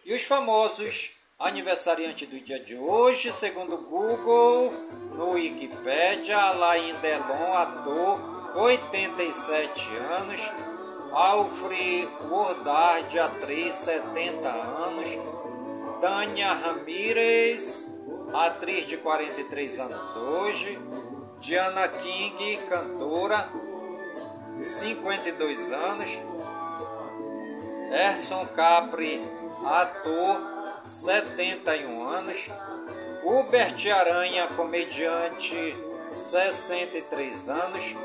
E 0.08 0.14
os 0.14 0.24
famosos 0.24 1.10
aniversariantes 1.38 2.26
do 2.26 2.40
dia 2.40 2.58
de 2.58 2.74
hoje, 2.74 3.30
segundo 3.30 3.74
o 3.74 3.82
Google, 3.82 4.72
no 5.14 5.32
Wikipedia, 5.32 6.34
Alain 6.34 6.94
Delon, 6.94 7.52
ator, 7.52 8.56
87 8.56 9.96
anos, 10.18 10.40
Alfred 11.12 12.08
Wardard, 12.26 13.18
atriz, 13.18 13.74
70 13.74 14.48
anos, 14.48 15.10
Tânia 16.00 16.54
Ramírez, 16.54 17.90
atriz 18.32 18.86
de 18.86 18.96
43 18.96 19.78
anos 19.78 20.16
hoje, 20.16 20.78
Diana 21.38 21.86
King, 21.86 22.56
cantora, 22.66 23.46
52 24.62 25.70
anos, 25.70 26.10
Erson 27.92 28.46
Capri, 28.56 29.37
ator, 29.68 30.40
71 30.84 32.08
anos, 32.08 32.48
Hubert 33.22 33.86
Aranha, 33.90 34.48
comediante, 34.56 35.76
63 36.12 37.48
anos, 37.50 37.96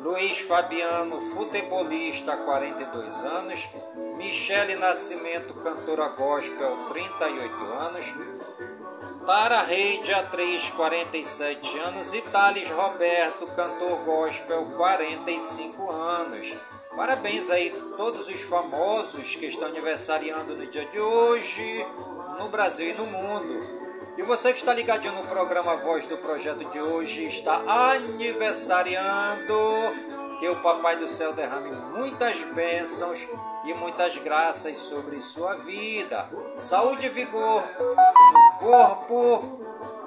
Luiz 0.00 0.40
Fabiano, 0.40 1.20
futebolista, 1.34 2.36
42 2.36 3.24
anos, 3.24 3.68
Michele 4.16 4.74
Nascimento, 4.76 5.54
cantora 5.62 6.08
gospel, 6.08 6.88
38 6.88 7.64
anos, 7.72 8.06
Tara 9.24 9.62
Reide, 9.62 10.12
atriz, 10.14 10.70
47 10.72 11.78
anos, 11.78 12.12
e 12.12 12.22
Thales 12.22 12.68
Roberto, 12.70 13.46
cantor 13.54 13.98
gospel, 14.04 14.66
45 14.76 15.90
anos. 15.92 16.71
Parabéns 16.96 17.50
aí 17.50 17.70
todos 17.96 18.28
os 18.28 18.42
famosos 18.42 19.34
que 19.34 19.46
estão 19.46 19.68
aniversariando 19.68 20.54
no 20.54 20.66
dia 20.66 20.84
de 20.86 21.00
hoje, 21.00 21.86
no 22.38 22.48
Brasil 22.50 22.90
e 22.90 22.94
no 22.94 23.06
mundo. 23.06 23.82
E 24.18 24.22
você 24.22 24.52
que 24.52 24.58
está 24.58 24.74
ligadinho 24.74 25.14
no 25.14 25.24
programa 25.24 25.74
Voz 25.76 26.06
do 26.06 26.18
Projeto 26.18 26.68
de 26.70 26.78
hoje 26.78 27.24
está 27.24 27.62
aniversariando. 27.66 29.54
Que 30.38 30.48
o 30.50 30.56
Papai 30.56 30.96
do 30.96 31.08
Céu 31.08 31.32
derrame 31.32 31.70
muitas 31.96 32.44
bênçãos 32.44 33.26
e 33.64 33.72
muitas 33.72 34.18
graças 34.18 34.78
sobre 34.78 35.18
sua 35.20 35.54
vida. 35.56 36.28
Saúde 36.56 37.06
e 37.06 37.10
vigor 37.10 37.64
no 37.78 38.58
corpo, 38.58 39.60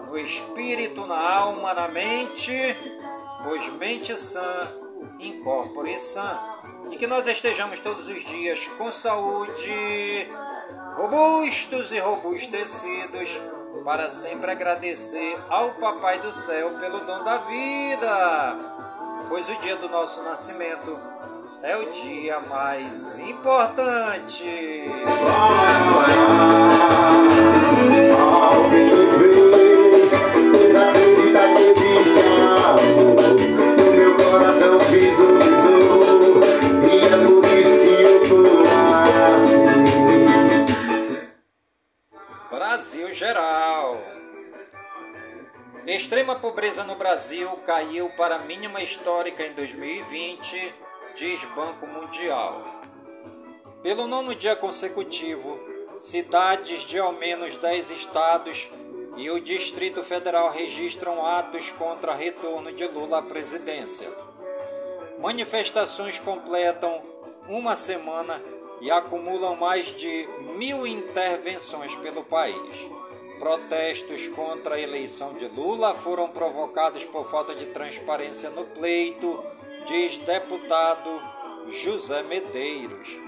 no 0.07 0.17
espírito, 0.19 1.07
na 1.07 1.17
alma, 1.17 1.73
na 1.73 1.87
mente, 1.87 2.51
pois 3.43 3.69
mente 3.69 4.15
sã, 4.15 4.71
incorpore 5.19 5.97
sã. 5.97 6.54
E 6.91 6.97
que 6.97 7.07
nós 7.07 7.27
estejamos 7.27 7.79
todos 7.79 8.07
os 8.07 8.23
dias 8.23 8.67
com 8.77 8.91
saúde, 8.91 10.29
robustos 10.95 11.91
e 11.91 11.99
robustecidos 11.99 13.41
para 13.83 14.09
sempre 14.09 14.51
agradecer 14.51 15.37
ao 15.49 15.73
Papai 15.73 16.19
do 16.19 16.31
Céu 16.31 16.71
pelo 16.79 16.99
dom 17.01 17.23
da 17.23 17.37
vida, 17.37 18.57
pois 19.29 19.47
o 19.49 19.55
dia 19.59 19.75
do 19.75 19.89
nosso 19.89 20.23
nascimento 20.23 20.99
é 21.61 21.77
o 21.77 21.89
dia 21.89 22.39
mais 22.39 23.17
importante. 23.19 24.45
Brasil 42.95 43.13
geral. 43.13 44.01
Extrema 45.85 46.35
pobreza 46.35 46.85
no 46.85 46.95
Brasil 46.95 47.49
caiu 47.65 48.09
para 48.11 48.39
mínima 48.39 48.81
histórica 48.81 49.45
em 49.45 49.51
2020, 49.51 50.73
diz 51.13 51.43
Banco 51.53 51.85
Mundial. 51.85 52.79
Pelo 53.83 54.07
nono 54.07 54.33
dia 54.33 54.55
consecutivo, 54.55 55.59
cidades 55.97 56.83
de 56.83 56.97
ao 56.97 57.11
menos 57.11 57.57
10 57.57 57.91
estados 57.91 58.69
e 59.17 59.29
o 59.29 59.41
Distrito 59.41 60.01
Federal 60.01 60.49
registram 60.51 61.25
atos 61.25 61.73
contra 61.73 62.15
retorno 62.15 62.71
de 62.71 62.87
Lula 62.87 63.17
à 63.17 63.21
presidência. 63.21 64.09
Manifestações 65.19 66.17
completam 66.17 67.03
uma 67.49 67.75
semana 67.75 68.41
e 68.85 68.91
acumulam 68.91 69.55
mais 69.55 69.87
de 69.95 70.29
mil 70.59 70.85
intervenções 70.85 71.95
pelo 71.95 72.23
país. 72.23 72.87
Protestos 73.39 74.27
contra 74.27 74.75
a 74.75 74.79
eleição 74.79 75.33
de 75.33 75.47
Lula 75.47 75.95
foram 75.95 76.29
provocados 76.29 77.03
por 77.03 77.25
falta 77.25 77.55
de 77.55 77.65
transparência 77.65 78.51
no 78.51 78.63
pleito, 78.63 79.43
diz 79.87 80.19
deputado 80.19 81.09
José 81.67 82.21
Medeiros. 82.21 83.19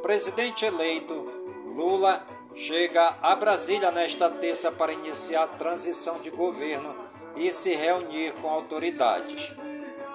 Presidente 0.00 0.64
eleito 0.64 1.30
Lula 1.76 2.26
chega 2.54 3.14
a 3.20 3.36
Brasília 3.36 3.90
nesta 3.90 4.30
terça 4.30 4.72
para 4.72 4.94
iniciar 4.94 5.42
a 5.42 5.48
transição 5.48 6.18
de 6.20 6.30
governo 6.30 6.96
e 7.36 7.52
se 7.52 7.74
reunir 7.74 8.32
com 8.40 8.48
autoridades. 8.48 9.52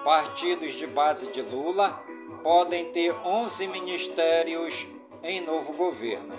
Partidos 0.02 0.72
de 0.72 0.88
base 0.88 1.30
de 1.30 1.42
Lula 1.42 2.09
podem 2.42 2.92
ter 2.92 3.12
11 3.24 3.68
ministérios 3.68 4.86
em 5.22 5.40
novo 5.40 5.72
governo. 5.74 6.34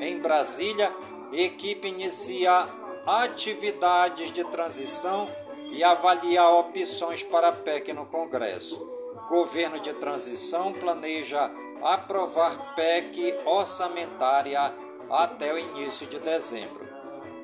Em 0.00 0.18
Brasília, 0.18 0.92
equipe 1.32 1.88
inicia 1.88 2.68
atividades 3.06 4.32
de 4.32 4.44
transição 4.44 5.30
e 5.70 5.82
avalia 5.82 6.48
opções 6.48 7.22
para 7.22 7.52
PEC 7.52 7.92
no 7.92 8.06
Congresso. 8.06 8.84
Governo 9.28 9.80
de 9.80 9.92
transição 9.94 10.72
planeja 10.72 11.50
aprovar 11.82 12.74
PEC 12.74 13.38
orçamentária 13.44 14.72
até 15.10 15.52
o 15.52 15.58
início 15.58 16.06
de 16.06 16.18
dezembro. 16.18 16.86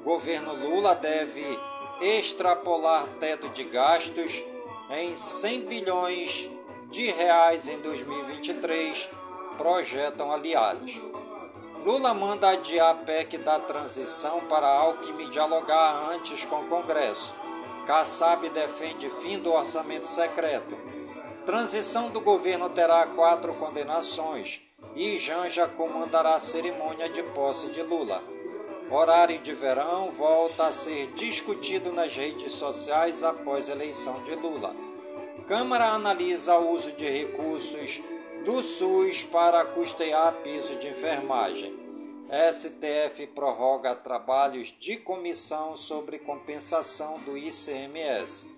Governo 0.05 0.55
Lula 0.55 0.95
deve 0.95 1.45
extrapolar 2.01 3.07
teto 3.21 3.49
de 3.51 3.65
gastos 3.65 4.43
em 4.91 5.17
100 5.17 5.61
bilhões 5.67 6.51
de 6.93 7.11
reais 7.11 7.69
em 7.69 7.79
2023, 7.79 9.09
projetam 9.57 10.31
aliados. 10.31 11.01
Lula 11.87 12.13
manda 12.13 12.51
adiar 12.51 12.91
a 12.91 12.95
PEC 12.95 13.39
da 13.39 13.59
transição 13.59 14.43
para 14.43 14.69
Alckmin 14.69 15.31
dialogar 15.31 16.11
antes 16.11 16.45
com 16.45 16.61
o 16.61 16.69
Congresso. 16.69 17.35
Kassab 17.87 18.47
defende 18.51 19.09
fim 19.23 19.39
do 19.39 19.51
orçamento 19.51 20.07
secreto. 20.07 20.77
Transição 21.47 22.11
do 22.11 22.21
governo 22.21 22.69
terá 22.69 23.07
quatro 23.07 23.55
condenações 23.55 24.61
e 24.95 25.17
Janja 25.17 25.67
comandará 25.67 26.35
a 26.35 26.39
cerimônia 26.39 27.09
de 27.09 27.23
posse 27.23 27.69
de 27.71 27.83
Lula. 27.83 28.23
Horário 28.91 29.39
de 29.39 29.55
verão 29.55 30.11
volta 30.11 30.67
a 30.67 30.73
ser 30.73 31.07
discutido 31.15 31.91
nas 31.91 32.15
redes 32.15 32.53
sociais 32.53 33.25
após 33.25 33.71
a 33.71 33.73
eleição 33.73 34.23
de 34.25 34.35
Lula. 34.35 34.92
Câmara 35.47 35.87
analisa 35.87 36.57
o 36.57 36.71
uso 36.71 36.93
de 36.93 37.05
recursos 37.05 38.01
do 38.45 38.63
SUS 38.63 39.25
para 39.25 39.65
custear 39.65 40.33
piso 40.43 40.77
de 40.77 40.89
enfermagem. 40.89 41.77
STF 42.53 43.27
prorroga 43.29 43.95
trabalhos 43.95 44.75
de 44.79 44.97
comissão 44.97 45.77
sobre 45.77 46.21
compensação 46.21 47.19
do 47.21 47.37
ICMS. 47.37 48.49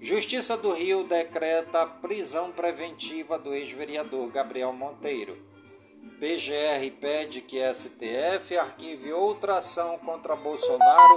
Justiça 0.00 0.56
do 0.56 0.72
Rio 0.72 1.04
decreta 1.04 1.84
prisão 1.84 2.52
preventiva 2.52 3.38
do 3.38 3.52
ex-vereador 3.52 4.30
Gabriel 4.30 4.72
Monteiro. 4.72 5.36
PGR 6.18 6.90
pede 7.00 7.40
que 7.40 7.58
STF 7.74 8.56
arquive 8.56 9.12
outra 9.12 9.56
ação 9.56 9.98
contra 9.98 10.36
Bolsonaro 10.36 11.16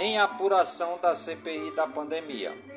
em 0.00 0.18
apuração 0.18 0.98
da 1.00 1.14
CPI 1.14 1.70
da 1.74 1.86
pandemia. 1.86 2.67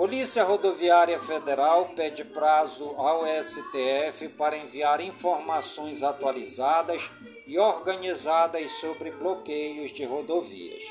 Polícia 0.00 0.44
Rodoviária 0.44 1.20
Federal 1.20 1.90
pede 1.94 2.24
prazo 2.24 2.86
ao 2.96 3.20
STF 3.42 4.30
para 4.30 4.56
enviar 4.56 4.98
informações 5.02 6.02
atualizadas 6.02 7.10
e 7.46 7.58
organizadas 7.58 8.72
sobre 8.80 9.10
bloqueios 9.10 9.92
de 9.92 10.06
rodovias. 10.06 10.82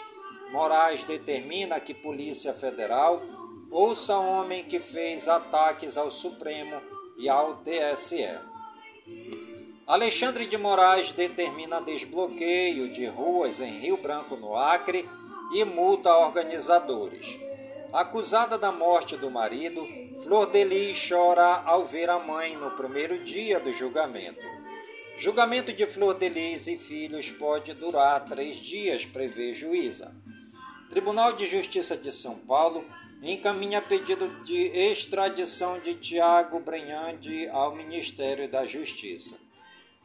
Moraes 0.51 1.03
determina 1.05 1.79
que 1.79 1.91
Polícia 1.91 2.53
Federal 2.53 3.19
ouça 3.71 4.15
homem 4.15 4.65
que 4.65 4.79
fez 4.79 5.27
ataques 5.27 5.97
ao 5.97 6.11
Supremo 6.11 6.79
e 7.17 7.27
ao 7.27 7.63
TSE. 7.63 8.37
Alexandre 9.87 10.45
de 10.45 10.55
Moraes 10.55 11.11
determina 11.13 11.81
desbloqueio 11.81 12.93
de 12.93 13.07
ruas 13.07 13.59
em 13.59 13.71
Rio 13.79 13.97
Branco, 13.97 14.35
no 14.35 14.55
Acre, 14.55 15.09
e 15.51 15.65
multa 15.65 16.15
organizadores. 16.15 17.48
Acusada 17.91 18.55
da 18.55 18.71
morte 18.71 19.17
do 19.17 19.31
marido, 19.31 19.83
Flor 20.23 20.51
de 20.51 20.63
Lis 20.63 21.09
chora 21.09 21.63
ao 21.65 21.85
ver 21.85 22.07
a 22.07 22.19
mãe 22.19 22.55
no 22.55 22.69
primeiro 22.71 23.23
dia 23.23 23.59
do 23.59 23.73
julgamento. 23.73 24.45
Julgamento 25.17 25.73
de 25.73 25.87
Flor 25.87 26.13
de 26.13 26.29
Lis 26.29 26.67
e 26.67 26.77
filhos 26.77 27.31
pode 27.31 27.73
durar 27.73 28.23
três 28.25 28.57
dias, 28.57 29.05
prevê 29.05 29.55
juíza. 29.55 30.13
Tribunal 30.91 31.33
de 31.33 31.47
Justiça 31.47 31.97
de 31.97 32.11
São 32.11 32.35
Paulo 32.35 32.85
encaminha 33.23 33.81
pedido 33.81 34.27
de 34.43 34.67
extradição 34.67 35.79
de 35.79 35.95
Tiago 35.95 36.59
Brenhandi 36.59 37.49
ao 37.49 37.75
Ministério 37.75 38.47
da 38.47 38.67
Justiça. 38.67 39.35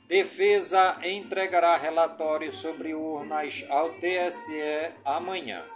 Defesa 0.08 0.98
entregará 1.04 1.76
relatório 1.76 2.50
sobre 2.50 2.94
urnas 2.94 3.62
ao 3.68 3.90
TSE 3.90 4.92
amanhã. 5.04 5.73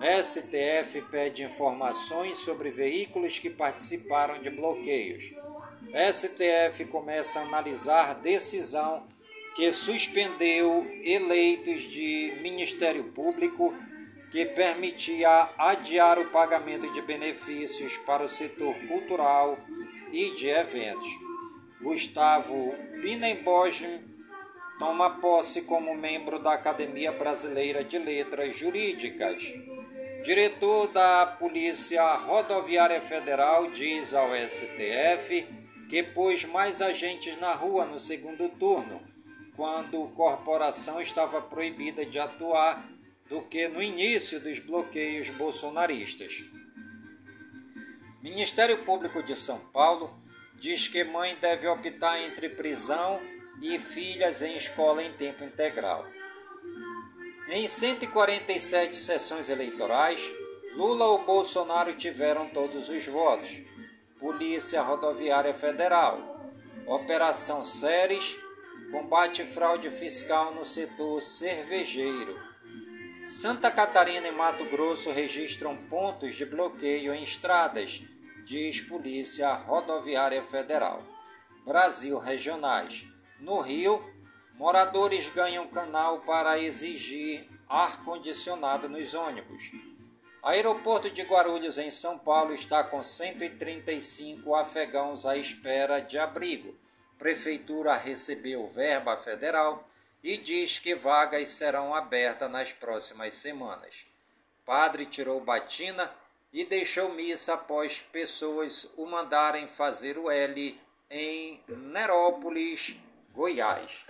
STF 0.00 1.02
pede 1.10 1.42
informações 1.42 2.38
sobre 2.38 2.70
veículos 2.70 3.38
que 3.38 3.48
participaram 3.48 4.40
de 4.40 4.50
bloqueios. 4.50 5.32
STF 6.12 6.84
começa 6.86 7.40
a 7.40 7.44
analisar 7.44 8.14
decisão 8.16 9.06
que 9.54 9.72
suspendeu 9.72 10.86
eleitos 11.02 11.82
de 11.82 12.34
Ministério 12.42 13.04
Público 13.04 13.74
que 14.30 14.44
permitia 14.44 15.50
adiar 15.56 16.18
o 16.18 16.30
pagamento 16.30 16.92
de 16.92 17.00
benefícios 17.00 17.96
para 17.98 18.22
o 18.22 18.28
setor 18.28 18.74
cultural 18.86 19.58
e 20.12 20.30
de 20.32 20.48
eventos. 20.48 21.08
Gustavo 21.80 22.74
Binnenbosch 23.00 23.86
toma 24.78 25.08
posse 25.20 25.62
como 25.62 25.94
membro 25.94 26.38
da 26.38 26.52
Academia 26.52 27.12
Brasileira 27.12 27.82
de 27.82 27.98
Letras 27.98 28.54
Jurídicas. 28.54 29.54
Diretor 30.26 30.88
da 30.88 31.24
Polícia 31.38 32.02
Rodoviária 32.16 33.00
Federal 33.00 33.70
diz 33.70 34.12
ao 34.12 34.28
STF 34.34 35.46
que 35.88 36.02
pôs 36.02 36.44
mais 36.44 36.82
agentes 36.82 37.38
na 37.38 37.52
rua 37.52 37.86
no 37.86 38.00
segundo 38.00 38.48
turno, 38.48 39.00
quando 39.54 40.02
a 40.02 40.08
corporação 40.08 41.00
estava 41.00 41.40
proibida 41.40 42.04
de 42.04 42.18
atuar 42.18 42.90
do 43.28 43.40
que 43.42 43.68
no 43.68 43.80
início 43.80 44.40
dos 44.40 44.58
bloqueios 44.58 45.30
bolsonaristas. 45.30 46.44
Ministério 48.20 48.78
Público 48.78 49.22
de 49.22 49.36
São 49.36 49.60
Paulo 49.72 50.12
diz 50.56 50.88
que 50.88 51.04
mãe 51.04 51.36
deve 51.40 51.68
optar 51.68 52.20
entre 52.24 52.48
prisão 52.48 53.22
e 53.62 53.78
filhas 53.78 54.42
em 54.42 54.56
escola 54.56 55.04
em 55.04 55.12
tempo 55.12 55.44
integral. 55.44 56.15
Em 57.48 57.68
147 57.68 58.96
sessões 58.96 59.48
eleitorais, 59.48 60.34
Lula 60.74 61.04
ou 61.04 61.24
Bolsonaro 61.24 61.94
tiveram 61.94 62.48
todos 62.48 62.88
os 62.88 63.06
votos. 63.06 63.62
Polícia 64.18 64.82
Rodoviária 64.82 65.54
Federal, 65.54 66.50
Operação 66.86 67.62
Séries, 67.62 68.36
combate 68.90 69.44
fraude 69.44 69.88
fiscal 69.90 70.54
no 70.54 70.64
setor 70.64 71.22
cervejeiro. 71.22 72.36
Santa 73.24 73.70
Catarina 73.70 74.26
e 74.26 74.32
Mato 74.32 74.64
Grosso 74.64 75.12
registram 75.12 75.76
pontos 75.88 76.34
de 76.34 76.46
bloqueio 76.46 77.14
em 77.14 77.22
estradas, 77.22 78.02
diz 78.44 78.80
Polícia 78.80 79.52
Rodoviária 79.52 80.42
Federal. 80.42 81.00
Brasil 81.64 82.18
Regionais. 82.18 83.06
No 83.38 83.60
Rio, 83.60 84.04
moradores 84.58 85.28
ganham 85.30 85.68
canal 85.68 86.20
para 86.20 86.58
exigir 86.58 87.48
ar-condicionado 87.68 88.88
nos 88.88 89.14
ônibus. 89.14 89.70
Aeroporto 90.42 91.10
de 91.10 91.22
Guarulhos, 91.22 91.76
em 91.76 91.90
São 91.90 92.18
Paulo, 92.18 92.54
está 92.54 92.84
com 92.84 93.02
135 93.02 94.54
afegãos 94.54 95.26
à 95.26 95.36
espera 95.36 96.00
de 96.00 96.18
abrigo. 96.18 96.74
Prefeitura 97.18 97.96
recebeu 97.96 98.68
verba 98.68 99.16
federal 99.16 99.86
e 100.22 100.36
diz 100.36 100.78
que 100.78 100.94
vagas 100.94 101.48
serão 101.48 101.94
abertas 101.94 102.50
nas 102.50 102.72
próximas 102.72 103.34
semanas. 103.34 104.06
Padre 104.64 105.06
tirou 105.06 105.40
batina 105.40 106.12
e 106.52 106.64
deixou 106.64 107.12
missa 107.12 107.54
após 107.54 108.00
pessoas 108.00 108.88
o 108.96 109.06
mandarem 109.06 109.66
fazer 109.66 110.16
o 110.16 110.30
L 110.30 110.80
em 111.10 111.60
Nerópolis, 111.68 112.96
Goiás. 113.32 114.04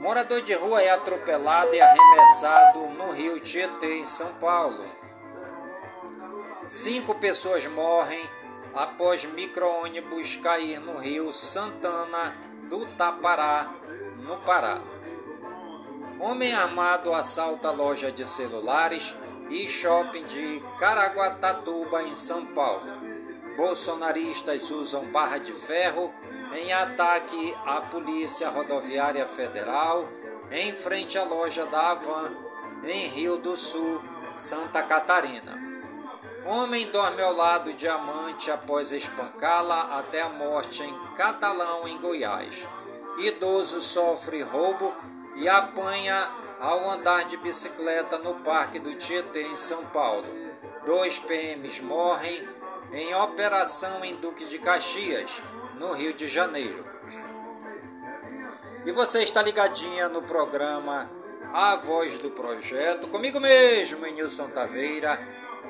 Morador 0.00 0.40
de 0.40 0.54
rua 0.54 0.80
é 0.80 0.88
atropelado 0.88 1.74
e 1.74 1.78
arremessado 1.78 2.78
no 2.96 3.12
rio 3.12 3.38
Tietê, 3.38 3.98
em 3.98 4.06
São 4.06 4.32
Paulo. 4.36 4.82
Cinco 6.66 7.16
pessoas 7.16 7.66
morrem 7.66 8.26
após 8.74 9.26
micro-ônibus 9.26 10.36
cair 10.36 10.80
no 10.80 10.96
rio 10.96 11.30
Santana 11.34 12.34
do 12.70 12.86
Tapará, 12.96 13.74
no 14.16 14.38
Pará. 14.38 14.80
Homem 16.18 16.54
armado 16.54 17.12
assalta 17.12 17.70
loja 17.70 18.10
de 18.10 18.26
celulares 18.26 19.14
e 19.50 19.68
shopping 19.68 20.24
de 20.24 20.62
Caraguatatuba, 20.78 22.04
em 22.04 22.14
São 22.14 22.46
Paulo. 22.46 22.86
Bolsonaristas 23.54 24.70
usam 24.70 25.12
barra 25.12 25.36
de 25.36 25.52
ferro 25.52 26.10
em 26.52 26.72
ataque 26.72 27.54
à 27.64 27.80
Polícia 27.80 28.48
Rodoviária 28.48 29.26
Federal 29.26 30.08
em 30.50 30.72
frente 30.72 31.16
à 31.16 31.24
loja 31.24 31.64
da 31.66 31.92
Avan, 31.92 32.36
em 32.82 33.06
Rio 33.06 33.36
do 33.38 33.56
Sul, 33.56 34.02
Santa 34.34 34.82
Catarina. 34.82 35.58
Homem 36.44 36.86
dorme 36.90 37.22
ao 37.22 37.34
lado 37.34 37.72
de 37.74 37.86
amante 37.86 38.50
após 38.50 38.90
espancá-la 38.90 39.98
até 39.98 40.22
a 40.22 40.28
morte 40.28 40.82
em 40.82 41.14
Catalão, 41.14 41.86
em 41.86 41.98
Goiás. 41.98 42.66
Idoso 43.18 43.80
sofre 43.80 44.42
roubo 44.42 44.92
e 45.36 45.48
apanha 45.48 46.30
ao 46.58 46.90
andar 46.90 47.24
de 47.24 47.36
bicicleta 47.36 48.18
no 48.18 48.34
Parque 48.36 48.78
do 48.80 48.94
Tietê, 48.94 49.42
em 49.42 49.56
São 49.56 49.84
Paulo. 49.86 50.26
Dois 50.84 51.18
PMs 51.20 51.80
morrem 51.80 52.48
em 52.92 53.14
operação 53.14 54.04
em 54.04 54.16
Duque 54.16 54.46
de 54.46 54.58
Caxias 54.58 55.30
no 55.80 55.92
Rio 55.94 56.12
de 56.12 56.28
Janeiro. 56.28 56.84
E 58.84 58.92
você 58.92 59.22
está 59.22 59.42
ligadinha 59.42 60.10
no 60.10 60.20
programa 60.22 61.10
A 61.54 61.76
Voz 61.76 62.18
do 62.18 62.30
Projeto, 62.30 63.08
comigo 63.08 63.40
mesmo, 63.40 64.04
Nilson 64.04 64.48
Taveira, 64.50 65.18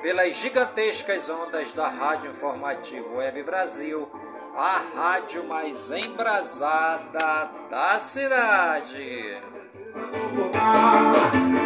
pelas 0.01 0.35
gigantescas 0.35 1.29
ondas 1.29 1.71
da 1.71 1.87
Rádio 1.87 2.31
Informativo 2.31 3.15
Web 3.15 3.41
Brasil, 3.43 4.11
a 4.53 4.81
rádio 4.97 5.45
mais 5.45 5.91
embrasada 5.91 7.49
da 7.69 7.97
cidade. 7.97 9.41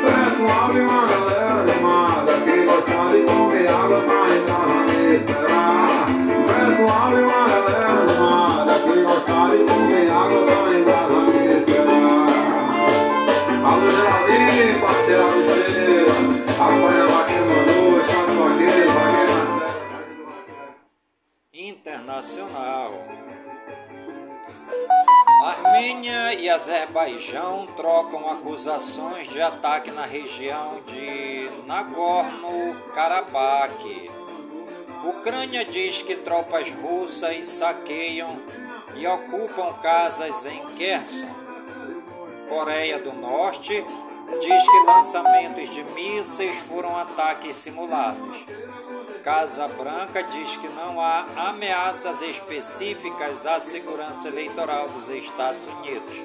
Pessoal 0.06 0.72
e 0.72 0.82
uma 0.82 1.08
galera 1.08 1.52
animada 1.52 2.34
que 2.42 2.64
gosta 2.64 3.10
de 3.10 3.24
comer 3.24 3.68
água 3.70 4.02
pra 4.02 4.36
entrar 4.36 4.68
na. 4.68 4.86
Pessoal 6.46 7.12
e 7.12 7.24
uma 7.24 7.48
galera 7.48 8.15
Internacional. 21.54 22.92
Armênia 25.46 26.34
e 26.36 26.50
Azerbaijão 26.50 27.68
trocam 27.76 28.30
acusações 28.30 29.28
de 29.30 29.42
ataque 29.42 29.92
na 29.92 30.06
região 30.06 30.80
de 30.88 31.50
Nagorno-Karabakh. 31.66 34.12
Ucrânia 35.06 35.66
diz 35.66 36.02
que 36.02 36.16
tropas 36.16 36.72
russas 36.72 37.46
saqueiam 37.48 38.40
e 38.96 39.06
ocupam 39.08 39.74
casas 39.82 40.46
em 40.46 40.76
Kherson. 40.76 41.30
Coreia 42.50 43.00
do 43.00 43.14
Norte 43.14 43.86
diz 44.40 44.70
que 44.70 44.86
lançamentos 44.86 45.70
de 45.74 45.84
mísseis 45.84 46.58
foram 46.58 46.96
ataques 46.98 47.56
simulados. 47.56 48.46
Casa 49.24 49.68
Branca 49.68 50.22
diz 50.24 50.56
que 50.58 50.70
não 50.70 51.02
há 51.02 51.26
ameaças 51.50 52.22
específicas 52.22 53.46
à 53.46 53.60
segurança 53.60 54.28
eleitoral 54.28 54.90
dos 54.90 55.10
Estados 55.10 55.68
Unidos. 55.68 56.24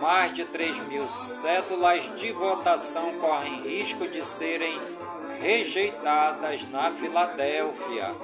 Mais 0.00 0.32
de 0.32 0.44
3 0.44 0.80
mil 0.80 1.08
cédulas 1.08 2.12
de 2.16 2.32
votação 2.32 3.18
correm 3.18 3.62
risco 3.62 4.08
de 4.08 4.24
serem 4.24 4.80
rejeitadas 5.40 6.66
na 6.66 6.90
Filadélfia. 6.90 8.14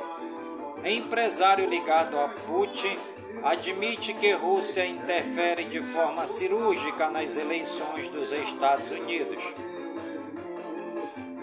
Empresário 0.85 1.68
ligado 1.68 2.18
a 2.18 2.29
Putin 2.29 2.98
admite 3.44 4.14
que 4.14 4.33
Rússia 4.33 4.87
interfere 4.87 5.64
de 5.64 5.83
forma 5.83 6.26
cirúrgica 6.26 7.11
nas 7.11 7.37
eleições 7.37 8.09
dos 8.09 8.33
Estados 8.33 8.90
Unidos. 8.90 9.54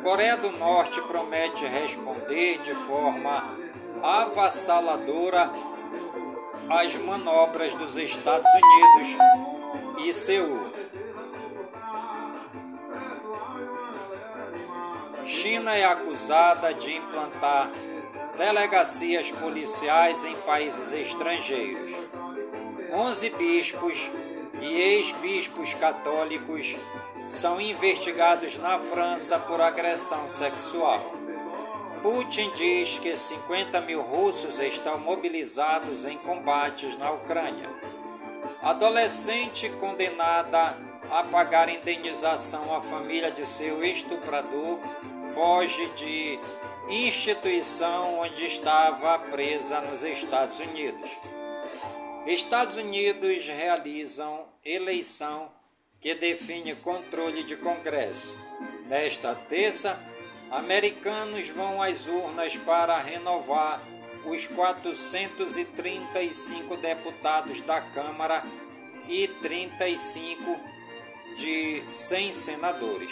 Coreia 0.01 0.35
do 0.35 0.51
Norte 0.53 0.99
promete 1.03 1.63
responder 1.67 2.57
de 2.61 2.73
forma 2.73 3.55
avassaladora 4.01 5.51
às 6.69 6.97
manobras 6.97 7.75
dos 7.75 7.95
Estados 7.97 8.47
Unidos 8.47 10.07
e 10.07 10.11
Seul. 10.11 10.71
China 15.23 15.71
é 15.75 15.85
acusada 15.85 16.73
de 16.73 16.95
implantar 16.95 17.71
delegacias 18.41 19.31
policiais 19.31 20.23
em 20.23 20.35
países 20.37 20.91
estrangeiros. 20.93 21.91
Onze 22.91 23.29
bispos 23.29 24.11
e 24.59 24.81
ex-bispos 24.81 25.75
católicos 25.75 26.75
são 27.27 27.61
investigados 27.61 28.57
na 28.57 28.79
França 28.79 29.37
por 29.37 29.61
agressão 29.61 30.27
sexual. 30.27 31.13
Putin 32.01 32.51
diz 32.55 32.97
que 32.97 33.15
50 33.15 33.79
mil 33.81 34.01
russos 34.01 34.59
estão 34.59 34.97
mobilizados 34.97 36.03
em 36.05 36.17
combates 36.17 36.97
na 36.97 37.11
Ucrânia. 37.11 37.69
Adolescente 38.63 39.69
condenada 39.79 40.79
a 41.11 41.23
pagar 41.25 41.69
indenização 41.69 42.73
à 42.73 42.81
família 42.81 43.29
de 43.29 43.45
seu 43.45 43.83
estuprador 43.83 44.79
foge 45.31 45.87
de 45.89 46.39
instituição 46.89 48.19
onde 48.19 48.45
estava 48.45 49.17
presa 49.29 49.81
nos 49.81 50.03
Estados 50.03 50.59
Unidos. 50.59 51.09
Estados 52.25 52.75
Unidos 52.75 53.47
realizam 53.47 54.45
eleição 54.63 55.51
que 55.99 56.13
define 56.15 56.75
controle 56.75 57.43
de 57.43 57.57
Congresso. 57.57 58.39
Nesta 58.87 59.35
terça, 59.35 59.99
americanos 60.49 61.49
vão 61.49 61.81
às 61.81 62.07
urnas 62.07 62.55
para 62.57 62.97
renovar 62.97 63.81
os 64.25 64.47
435 64.47 66.77
deputados 66.77 67.61
da 67.61 67.81
Câmara 67.81 68.43
e 69.07 69.27
35 69.27 70.59
de 71.37 71.83
100 71.87 72.33
senadores. 72.33 73.11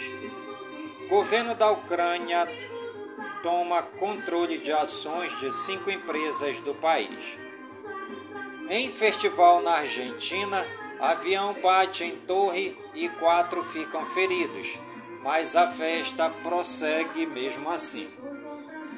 Governo 1.08 1.54
da 1.54 1.70
Ucrânia 1.70 2.44
toma 3.42 3.82
controle 3.82 4.58
de 4.58 4.72
ações 4.72 5.38
de 5.40 5.52
cinco 5.52 5.90
empresas 5.90 6.60
do 6.60 6.74
país. 6.74 7.38
Em 8.68 8.90
festival 8.90 9.60
na 9.62 9.72
Argentina, 9.72 10.66
avião 11.00 11.54
bate 11.54 12.04
em 12.04 12.16
torre 12.18 12.76
e 12.94 13.08
quatro 13.08 13.64
ficam 13.64 14.04
feridos, 14.04 14.78
mas 15.22 15.56
a 15.56 15.68
festa 15.68 16.30
prossegue 16.30 17.26
mesmo 17.26 17.68
assim. 17.68 18.08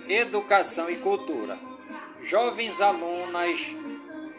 Educação 0.08 0.90
e 0.90 0.96
cultura. 0.96 1.58
Jovens 2.20 2.80
alunas 2.80 3.76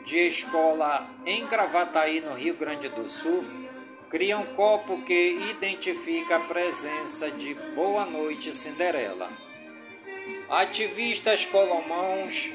de 0.06 0.18
escola 0.18 1.10
em 1.26 1.46
Gravataí, 1.48 2.22
no 2.22 2.34
Rio 2.34 2.56
Grande 2.56 2.90
do 2.90 3.08
Sul, 3.08 3.44
criam 4.10 4.46
copo 4.56 5.02
que 5.02 5.40
identifica 5.50 6.36
a 6.36 6.42
presença 6.42 7.32
de 7.32 7.56
Boa 7.74 8.06
Noite 8.06 8.56
Cinderela. 8.56 9.43
Ativistas 10.50 11.46
colomãos 11.46 12.54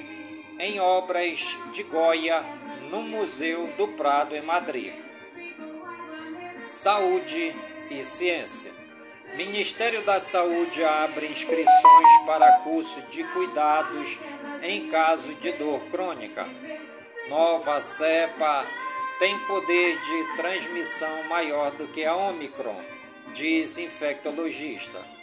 em 0.58 0.78
obras 0.78 1.58
de 1.72 1.82
Goya 1.84 2.44
no 2.90 3.02
Museu 3.02 3.68
do 3.76 3.88
Prado 3.88 4.36
em 4.36 4.42
Madrid. 4.42 4.92
Saúde 6.64 7.56
e 7.90 8.04
ciência. 8.04 8.72
Ministério 9.36 10.02
da 10.04 10.20
Saúde 10.20 10.84
abre 10.84 11.26
inscrições 11.26 12.18
para 12.26 12.58
curso 12.58 13.00
de 13.02 13.24
cuidados 13.24 14.20
em 14.62 14.88
caso 14.90 15.34
de 15.34 15.52
dor 15.52 15.80
crônica. 15.86 16.46
Nova 17.28 17.80
cepa 17.80 18.66
tem 19.18 19.38
poder 19.40 19.98
de 19.98 20.36
transmissão 20.36 21.24
maior 21.24 21.72
do 21.72 21.88
que 21.88 22.04
a 22.04 22.14
Omicron, 22.14 22.82
diz 23.34 23.78
infectologista. 23.78 25.17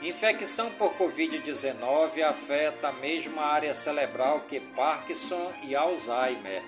Infecção 0.00 0.70
por 0.70 0.94
Covid-19 0.94 2.22
afeta 2.22 2.88
a 2.88 2.92
mesma 2.92 3.42
área 3.42 3.74
cerebral 3.74 4.42
que 4.42 4.60
Parkinson 4.60 5.52
e 5.64 5.74
Alzheimer. 5.74 6.62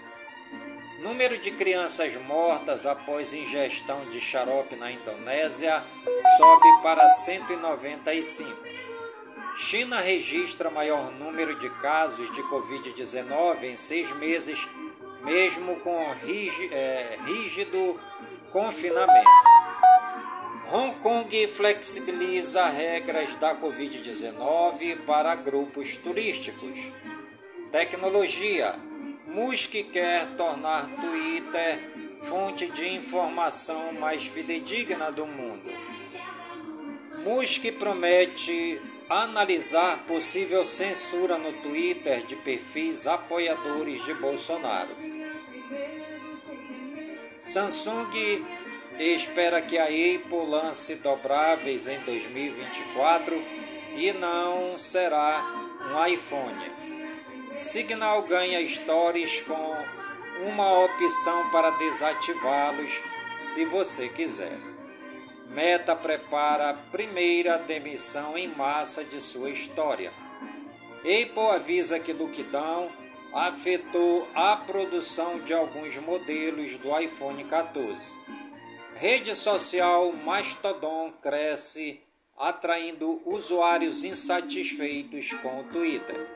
Número 0.98 1.38
de 1.38 1.52
crianças 1.52 2.16
mortas 2.16 2.86
após 2.86 3.32
ingestão 3.32 4.04
de 4.10 4.20
xarope 4.20 4.74
na 4.74 4.90
Indonésia 4.90 5.84
sobe 6.36 6.82
para 6.82 7.08
195. 7.08 8.58
China 9.56 10.00
registra 10.00 10.68
maior 10.68 11.12
número 11.12 11.56
de 11.60 11.70
casos 11.80 12.32
de 12.32 12.42
Covid-19 12.42 13.62
em 13.62 13.76
seis 13.76 14.10
meses, 14.12 14.68
mesmo 15.22 15.78
com 15.80 16.02
é, 16.72 17.16
rígido 17.24 18.00
confinamento. 18.50 19.30
Hong 20.66 20.92
Kong 21.00 21.48
flexibiliza 21.48 22.68
regras 22.68 23.34
da 23.36 23.54
Covid-19 23.56 25.04
para 25.04 25.34
grupos 25.34 25.96
turísticos. 25.96 26.92
Tecnologia. 27.72 28.74
Musk 29.26 29.72
quer 29.92 30.26
tornar 30.36 30.86
Twitter 31.00 31.90
fonte 32.22 32.68
de 32.68 32.94
informação 32.94 33.92
mais 33.94 34.26
fidedigna 34.26 35.10
do 35.10 35.26
mundo. 35.26 35.70
Musk 37.24 37.72
promete 37.78 38.80
analisar 39.08 40.04
possível 40.06 40.64
censura 40.64 41.38
no 41.38 41.52
Twitter 41.62 42.24
de 42.24 42.36
perfis 42.36 43.06
apoiadores 43.06 44.04
de 44.04 44.14
Bolsonaro. 44.14 44.94
Samsung 47.36 48.59
espera 49.04 49.62
que 49.62 49.78
a 49.78 49.84
Apple 49.84 50.46
lance 50.46 50.96
dobráveis 50.96 51.88
em 51.88 52.00
2024 52.00 53.34
e 53.96 54.12
não 54.12 54.76
será 54.76 55.42
um 55.90 56.06
iPhone. 56.06 56.70
Signal 57.54 58.22
ganha 58.22 58.66
stories 58.66 59.40
com 59.40 59.76
uma 60.46 60.84
opção 60.84 61.50
para 61.50 61.70
desativá-los 61.70 63.02
se 63.38 63.64
você 63.64 64.08
quiser. 64.08 64.58
Meta 65.48 65.96
prepara 65.96 66.70
a 66.70 66.74
primeira 66.74 67.58
demissão 67.58 68.36
em 68.36 68.48
massa 68.48 69.04
de 69.04 69.20
sua 69.20 69.50
história. 69.50 70.12
Apple 70.98 71.50
avisa 71.54 71.98
que 71.98 72.12
lockdown 72.12 72.92
afetou 73.32 74.28
a 74.34 74.56
produção 74.58 75.40
de 75.40 75.54
alguns 75.54 75.98
modelos 75.98 76.76
do 76.76 76.96
iPhone 76.98 77.44
14. 77.44 78.16
Rede 78.94 79.34
social 79.34 80.12
Mastodon 80.12 81.12
cresce, 81.22 82.00
atraindo 82.36 83.22
usuários 83.24 84.04
insatisfeitos 84.04 85.32
com 85.34 85.60
o 85.60 85.64
Twitter. 85.64 86.28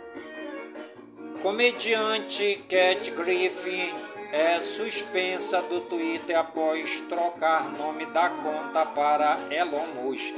Comediante 1.43 2.64
Cat 2.69 3.11
Griffin 3.11 3.93
é 4.33 4.61
suspensa 4.61 5.61
do 5.62 5.83
Twitter 5.83 6.38
após 6.38 7.03
trocar 7.03 7.71
nome 7.71 8.07
da 8.07 8.31
conta 8.31 8.87
para 8.87 9.38
Elon 9.51 9.87
Musk. 9.95 10.37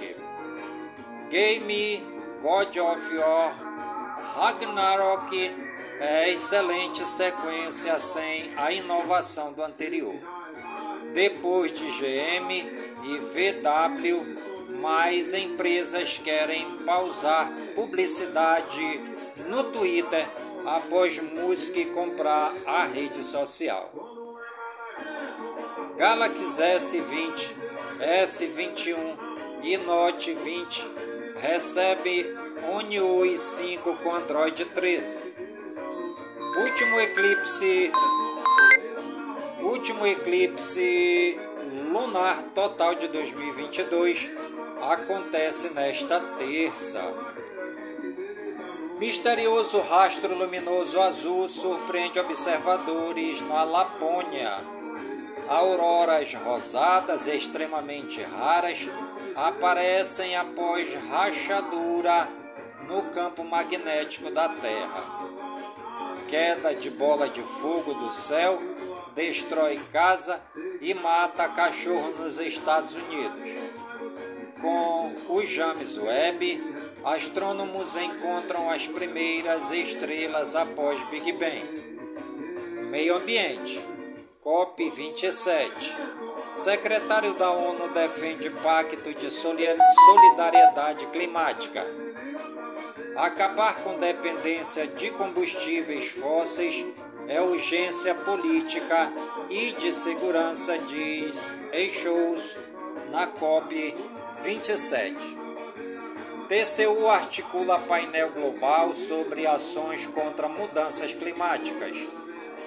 Game 1.31 2.03
God 2.43 2.77
of 2.77 3.17
War 3.19 3.77
Ragnarok 4.37 5.55
é 6.01 6.31
excelente 6.31 7.07
sequência 7.07 7.99
sem 8.01 8.53
a 8.57 8.73
inovação 8.73 9.53
do 9.53 9.63
anterior 9.63 10.36
depois 11.17 11.73
de 11.73 11.87
GM 11.87 12.53
e 13.03 13.19
VW, 13.19 14.27
mais 14.83 15.33
empresas 15.33 16.19
querem 16.19 16.85
pausar 16.85 17.51
publicidade 17.75 19.01
no 19.49 19.65
Twitter 19.65 20.29
após 20.67 21.19
Musk 21.19 21.75
comprar 21.95 22.55
a 22.67 22.85
rede 22.85 23.25
social. 23.25 23.91
Galaxy 25.97 26.45
S20, 26.45 27.55
S21 27.99 29.19
e 29.63 29.79
Note 29.79 30.35
20 30.35 30.87
recebe 31.37 32.27
One 32.75 33.39
5 33.39 33.97
com 34.03 34.13
Android 34.13 34.67
13. 34.67 35.23
Último 36.59 37.01
eclipse 37.01 37.91
último 39.67 40.07
eclipse 40.07 41.37
lunar 41.93 42.43
total 42.55 42.95
de 42.95 43.09
2022 43.09 44.31
acontece 44.81 45.71
nesta 45.71 46.21
terça. 46.21 47.03
Misterioso 48.99 49.81
rastro 49.81 50.37
luminoso 50.39 51.01
azul 51.01 51.49
surpreende 51.49 52.21
observadores 52.21 53.43
na 53.43 53.65
Lapônia. 53.65 54.65
Auroras 55.49 56.33
rosadas 56.35 57.27
extremamente 57.27 58.23
raras 58.23 58.89
aparecem 59.35 60.37
após 60.37 60.95
rachadura 61.11 62.29
no 62.89 63.03
campo 63.11 63.43
magnético 63.43 64.31
da 64.31 64.49
Terra. 64.49 65.27
Queda 66.29 66.75
de 66.75 66.91
bola 66.91 67.29
de 67.29 67.43
fogo 67.43 67.95
do 67.95 68.13
céu 68.13 68.76
destrói 69.17 69.81
casa 69.91 70.41
e 70.81 70.93
mata 70.93 71.49
cachorro 71.49 72.11
nos 72.19 72.39
Estados 72.39 72.95
Unidos. 72.95 73.51
Com 74.61 75.33
o 75.33 75.45
James 75.45 75.97
Webb, 75.97 76.63
astrônomos 77.03 77.97
encontram 77.97 78.71
as 78.71 78.87
primeiras 78.87 79.71
estrelas 79.71 80.55
após 80.55 81.03
Big 81.09 81.33
Bang. 81.33 81.87
Meio 82.91 83.17
Ambiente, 83.17 83.83
COP27. 84.45 85.97
Secretário 86.51 87.35
da 87.35 87.51
ONU 87.51 87.89
defende 87.89 88.51
pacto 88.51 89.15
de 89.15 89.31
solidariedade 89.31 91.07
climática. 91.07 91.85
Acabar 93.17 93.83
com 93.83 93.99
dependência 93.99 94.87
de 94.87 95.11
combustíveis 95.11 96.09
fósseis 96.09 96.85
é 97.29 97.41
urgência 97.41 98.15
política 98.15 99.13
e 99.51 99.73
de 99.73 99.93
segurança, 99.93 100.79
diz 100.79 101.53
Eixos 101.73 102.57
na 103.11 103.27
COP27. 103.27 105.15
TCU 106.49 107.09
articula 107.09 107.81
painel 107.81 108.31
global 108.31 108.95
sobre 108.95 109.47
ações 109.47 110.07
contra 110.07 110.49
mudanças 110.49 111.13
climáticas. 111.13 111.97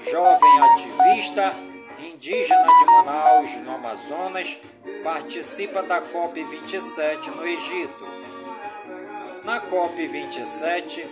Jovem 0.01 0.59
ativista 0.61 1.55
indígena 1.99 2.63
de 2.79 2.85
Manaus, 2.85 3.57
no 3.57 3.71
Amazonas, 3.71 4.59
participa 5.03 5.83
da 5.83 6.01
COP27 6.01 7.27
no 7.27 7.47
Egito. 7.47 8.05
Na 9.45 9.61
COP27, 9.61 11.07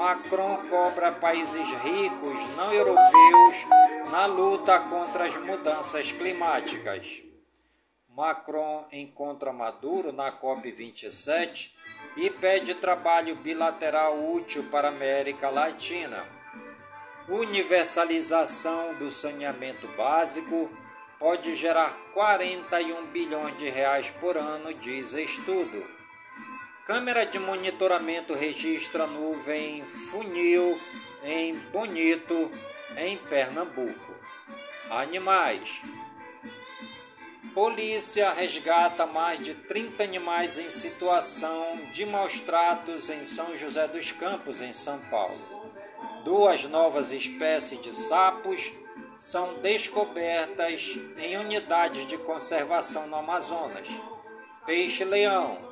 Macron 0.00 0.66
cobra 0.70 1.12
países 1.12 1.68
ricos 1.82 2.56
não 2.56 2.72
europeus 2.72 3.66
na 4.10 4.24
luta 4.24 4.80
contra 4.80 5.24
as 5.26 5.36
mudanças 5.36 6.10
climáticas. 6.10 7.22
Macron 8.08 8.86
encontra 8.92 9.52
Maduro 9.52 10.10
na 10.10 10.32
COP27 10.32 11.72
e 12.16 12.30
pede 12.30 12.76
trabalho 12.76 13.36
bilateral 13.36 14.32
útil 14.32 14.70
para 14.70 14.88
a 14.88 14.90
América 14.90 15.50
Latina. 15.50 16.26
Universalização 17.28 18.94
do 18.94 19.10
saneamento 19.10 19.86
básico 19.98 20.70
pode 21.18 21.54
gerar 21.54 21.94
41 22.14 23.04
bilhões 23.08 23.54
de 23.58 23.68
reais 23.68 24.10
por 24.12 24.38
ano, 24.38 24.72
diz 24.72 25.12
estudo. 25.12 25.99
Câmera 26.92 27.24
de 27.24 27.38
monitoramento 27.38 28.34
registra 28.34 29.06
nuvem 29.06 29.86
funil 29.86 30.76
em 31.22 31.56
Bonito, 31.70 32.50
em 32.96 33.16
Pernambuco. 33.16 34.12
Animais. 34.90 35.84
Polícia 37.54 38.32
resgata 38.32 39.06
mais 39.06 39.38
de 39.38 39.54
30 39.54 40.02
animais 40.02 40.58
em 40.58 40.68
situação 40.68 41.80
de 41.92 42.04
maus 42.06 42.40
tratos 42.40 43.08
em 43.08 43.22
São 43.22 43.56
José 43.56 43.86
dos 43.86 44.10
Campos, 44.10 44.60
em 44.60 44.72
São 44.72 44.98
Paulo. 45.02 45.40
Duas 46.24 46.64
novas 46.64 47.12
espécies 47.12 47.80
de 47.80 47.94
sapos 47.94 48.72
são 49.14 49.60
descobertas 49.60 50.98
em 51.18 51.36
unidades 51.36 52.04
de 52.04 52.18
conservação 52.18 53.06
no 53.06 53.14
Amazonas. 53.14 53.86
Peixe-leão. 54.66 55.69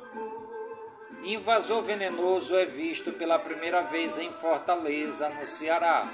Invasor 1.23 1.83
venenoso 1.83 2.55
é 2.55 2.65
visto 2.65 3.11
pela 3.11 3.37
primeira 3.37 3.81
vez 3.81 4.17
em 4.17 4.31
Fortaleza, 4.31 5.27
no 5.29 5.45
Ceará. 5.45 6.09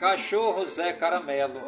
Cachorro 0.00 0.64
Zé 0.66 0.94
Caramelo 0.94 1.60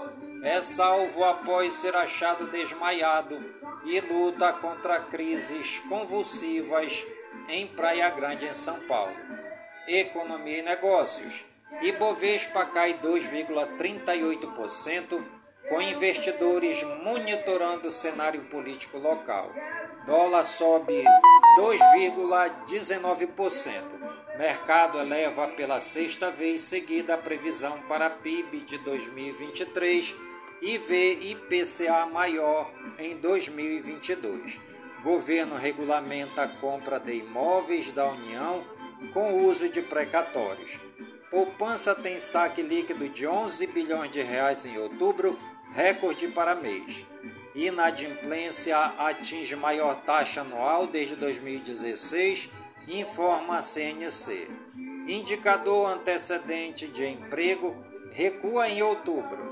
é 0.43 0.63
salvo 0.63 1.23
após 1.25 1.75
ser 1.75 1.95
achado 1.95 2.47
desmaiado 2.47 3.39
e 3.85 4.01
luta 4.01 4.51
contra 4.55 5.01
crises 5.01 5.79
convulsivas 5.81 7.05
em 7.49 7.67
Praia 7.67 8.09
Grande, 8.11 8.47
em 8.47 8.55
São 8.55 8.81
Paulo. 8.81 9.15
Economia 9.87 10.61
e 10.61 10.63
negócios. 10.63 11.45
Ibovespa 11.83 12.65
cai 12.67 12.95
2,38%, 12.95 15.23
com 15.69 15.83
investidores 15.83 16.83
monitorando 16.83 17.89
o 17.89 17.93
cenário 17.93 18.45
político 18.45 18.97
local. 18.97 19.53
Dólar 20.09 20.43
sobe 20.43 21.05
2,19%. 21.61 23.85
Mercado 24.39 24.99
eleva 24.99 25.47
pela 25.49 25.81
sexta 25.81 26.31
vez 26.31 26.63
seguida 26.63 27.13
a 27.13 27.19
previsão 27.19 27.79
para 27.83 28.09
PIB 28.09 28.63
de 28.63 28.79
2023 28.79 30.17
e 30.63 30.79
vê 30.79 31.13
IPCA 31.13 32.07
maior 32.07 32.73
em 32.99 33.17
2022. 33.17 34.59
Governo 35.05 35.57
regulamenta 35.57 36.45
a 36.45 36.49
compra 36.49 36.99
de 36.99 37.17
imóveis 37.17 37.93
da 37.93 38.09
União 38.09 38.65
com 39.13 39.45
uso 39.45 39.69
de 39.69 39.83
precatórios. 39.83 40.81
Poupança 41.31 41.95
tem 41.95 42.19
saque 42.19 42.63
líquido 42.63 43.11
de 43.11 43.27
11 43.27 43.67
bilhões 43.67 44.11
de 44.11 44.23
reais 44.23 44.65
em 44.65 44.79
outubro, 44.79 45.39
recorde 45.75 46.29
para 46.29 46.55
mês. 46.55 47.05
Inadimplência 47.59 48.79
atinge 48.79 49.55
maior 49.57 49.97
taxa 50.03 50.43
anual 50.43 50.87
desde 50.87 51.17
2016, 51.17 52.49
informa 52.87 53.59
a 53.59 53.63
CNC. 53.63 54.49
Indicador 55.09 55.91
antecedente 55.91 56.87
de 56.87 57.05
emprego 57.05 57.77
recua 58.13 58.69
em 58.69 58.81
outubro 58.81 59.49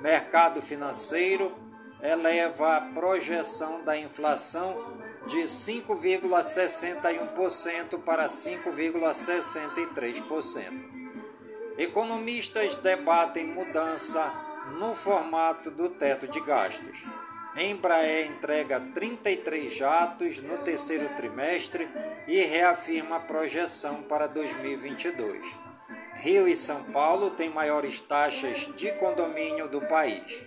mercado 0.00 0.60
financeiro 0.60 1.56
eleva 2.02 2.76
a 2.76 2.80
projeção 2.80 3.84
da 3.84 3.96
inflação 3.96 4.98
de 5.28 5.44
5,61% 5.44 8.00
para 8.00 8.26
5,63%. 8.26 10.92
Economistas 11.78 12.74
debatem 12.76 13.46
mudança 13.46 14.34
no 14.72 14.96
formato 14.96 15.70
do 15.70 15.88
teto 15.88 16.26
de 16.26 16.40
gastos. 16.40 17.06
Embraer 17.56 18.26
entrega 18.26 18.80
33 18.80 19.72
jatos 19.72 20.40
no 20.40 20.58
terceiro 20.58 21.08
trimestre 21.10 21.88
e 22.26 22.40
reafirma 22.40 23.16
a 23.16 23.20
projeção 23.20 24.02
para 24.02 24.26
2022. 24.26 25.40
Rio 26.14 26.48
e 26.48 26.56
São 26.56 26.82
Paulo 26.84 27.30
têm 27.30 27.50
maiores 27.50 28.00
taxas 28.00 28.68
de 28.74 28.90
condomínio 28.94 29.68
do 29.68 29.80
país. 29.82 30.42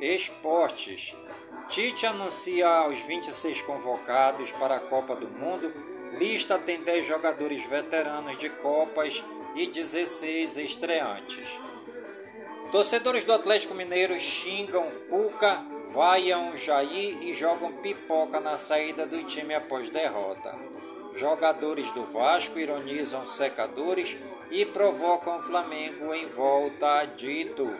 Esportes. 0.00 1.14
Tite 1.68 2.06
anuncia 2.06 2.68
aos 2.68 3.00
26 3.00 3.62
convocados 3.62 4.52
para 4.52 4.76
a 4.76 4.80
Copa 4.80 5.16
do 5.16 5.28
Mundo. 5.28 5.72
Lista 6.18 6.58
tem 6.58 6.80
10 6.82 7.06
jogadores 7.06 7.66
veteranos 7.66 8.38
de 8.38 8.48
Copas 8.48 9.22
e 9.54 9.66
16 9.66 10.56
estreantes. 10.58 11.60
Torcedores 12.70 13.24
do 13.24 13.32
Atlético 13.32 13.74
Mineiro 13.74 14.18
xingam 14.18 14.90
Cuca 15.10 15.64
vaiam 15.88 16.56
Jair 16.56 17.22
e 17.22 17.32
jogam 17.32 17.72
pipoca 17.74 18.40
na 18.40 18.56
saída 18.56 19.06
do 19.06 19.22
time 19.24 19.54
após 19.54 19.90
derrota. 19.90 20.58
Jogadores 21.14 21.90
do 21.92 22.04
Vasco 22.04 22.58
ironizam 22.58 23.24
secadores 23.24 24.16
e 24.50 24.64
provocam 24.64 25.38
o 25.38 25.42
Flamengo 25.42 26.14
em 26.14 26.26
volta 26.26 27.04
de 27.16 27.28
Itu. 27.28 27.74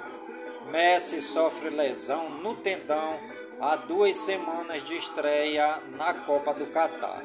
Messi 0.70 1.22
sofre 1.22 1.70
lesão 1.70 2.30
no 2.30 2.54
tendão 2.54 3.18
há 3.60 3.76
duas 3.76 4.16
semanas 4.16 4.82
de 4.82 4.94
estreia 4.94 5.82
na 5.96 6.12
Copa 6.12 6.52
do 6.52 6.66
Catar. 6.66 7.22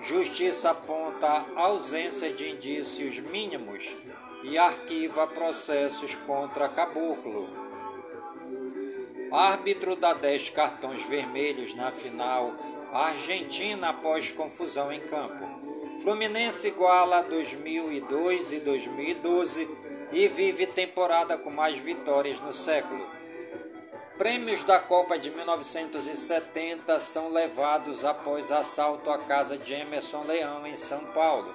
Justiça 0.00 0.70
aponta 0.70 1.46
ausência 1.54 2.32
de 2.32 2.50
indícios 2.50 3.20
mínimos 3.20 3.96
e 4.42 4.58
arquiva 4.58 5.26
processos 5.26 6.16
contra 6.16 6.68
Caboclo. 6.68 7.48
Árbitro 9.30 9.94
dá 9.94 10.12
10 10.12 10.50
cartões 10.50 11.04
vermelhos 11.04 11.74
na 11.74 11.90
final 11.92 12.52
Argentina 12.92 13.88
após 13.88 14.32
confusão 14.32 14.92
em 14.92 15.00
campo. 15.00 15.61
Fluminense 16.00 16.68
iguala 16.68 17.22
2002 17.22 18.52
e 18.52 18.60
2012 18.60 19.68
e 20.12 20.28
vive 20.28 20.66
temporada 20.66 21.36
com 21.38 21.50
mais 21.50 21.78
vitórias 21.78 22.40
no 22.40 22.52
século. 22.52 23.06
Prêmios 24.18 24.62
da 24.64 24.78
Copa 24.78 25.18
de 25.18 25.30
1970 25.30 26.98
são 26.98 27.28
levados 27.30 28.04
após 28.04 28.50
assalto 28.52 29.10
à 29.10 29.18
casa 29.18 29.58
de 29.58 29.72
Emerson 29.72 30.24
Leão 30.24 30.66
em 30.66 30.76
São 30.76 31.04
Paulo. 31.12 31.54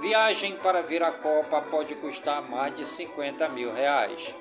Viagem 0.00 0.56
para 0.56 0.82
vir 0.82 1.02
à 1.02 1.10
Copa 1.10 1.60
pode 1.62 1.94
custar 1.96 2.42
mais 2.42 2.74
de 2.74 2.84
50 2.84 3.48
mil 3.48 3.72
reais. 3.72 4.34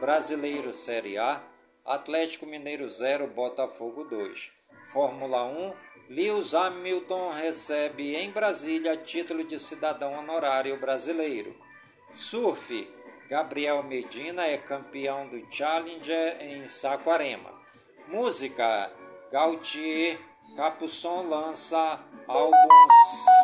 Brasileiro 0.00 0.72
Série 0.72 1.18
A 1.18 1.42
Atlético 1.84 2.46
Mineiro 2.46 2.88
0, 2.88 3.26
Botafogo 3.26 4.04
2. 4.04 4.50
Fórmula 4.90 5.44
1, 5.44 5.74
Lewis 6.08 6.52
Hamilton 6.52 7.30
recebe 7.30 8.14
em 8.14 8.30
Brasília 8.30 8.96
título 8.96 9.42
de 9.42 9.58
cidadão 9.58 10.18
honorário 10.18 10.78
brasileiro. 10.78 11.56
Surf, 12.14 12.88
Gabriel 13.28 13.82
Medina 13.82 14.44
é 14.46 14.58
campeão 14.58 15.26
do 15.28 15.50
Challenger 15.50 16.36
em 16.42 16.66
Saquarema. 16.68 17.50
Música, 18.08 18.92
Gautier 19.32 20.18
Capuçon 20.56 21.22
lança 21.22 22.00
álbum 22.28 22.54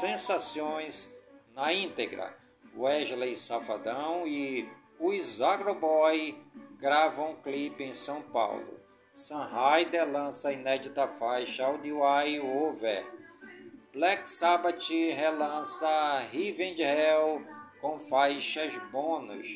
Sensações 0.01 1.11
na 1.55 1.73
íntegra. 1.73 2.37
Wesley 2.77 3.37
Safadão 3.37 4.27
e 4.27 4.69
os 4.99 5.41
Agroboy 5.41 6.39
gravam 6.79 7.37
clipe 7.37 7.83
em 7.83 7.95
São 7.95 8.23
Paulo. 8.23 8.80
Sunrider 9.21 10.11
lança 10.11 10.51
inédita 10.51 11.07
faixa 11.07 11.67
Audio 11.67 12.01
Over. 12.01 13.05
Black 13.93 14.27
Sabbath 14.27 14.89
relança 14.89 16.21
Revenge 16.33 16.81
Hell 16.81 17.45
com 17.83 18.01
faixas 18.01 18.79
bônus. 18.91 19.47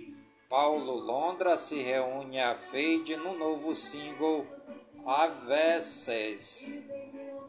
Paulo 0.51 0.93
Londra 0.93 1.57
se 1.57 1.81
reúne 1.81 2.39
a 2.39 2.55
Fade 2.55 3.17
no 3.17 3.39
novo 3.39 3.75
single 3.75 4.47
Aveces. 5.07 6.67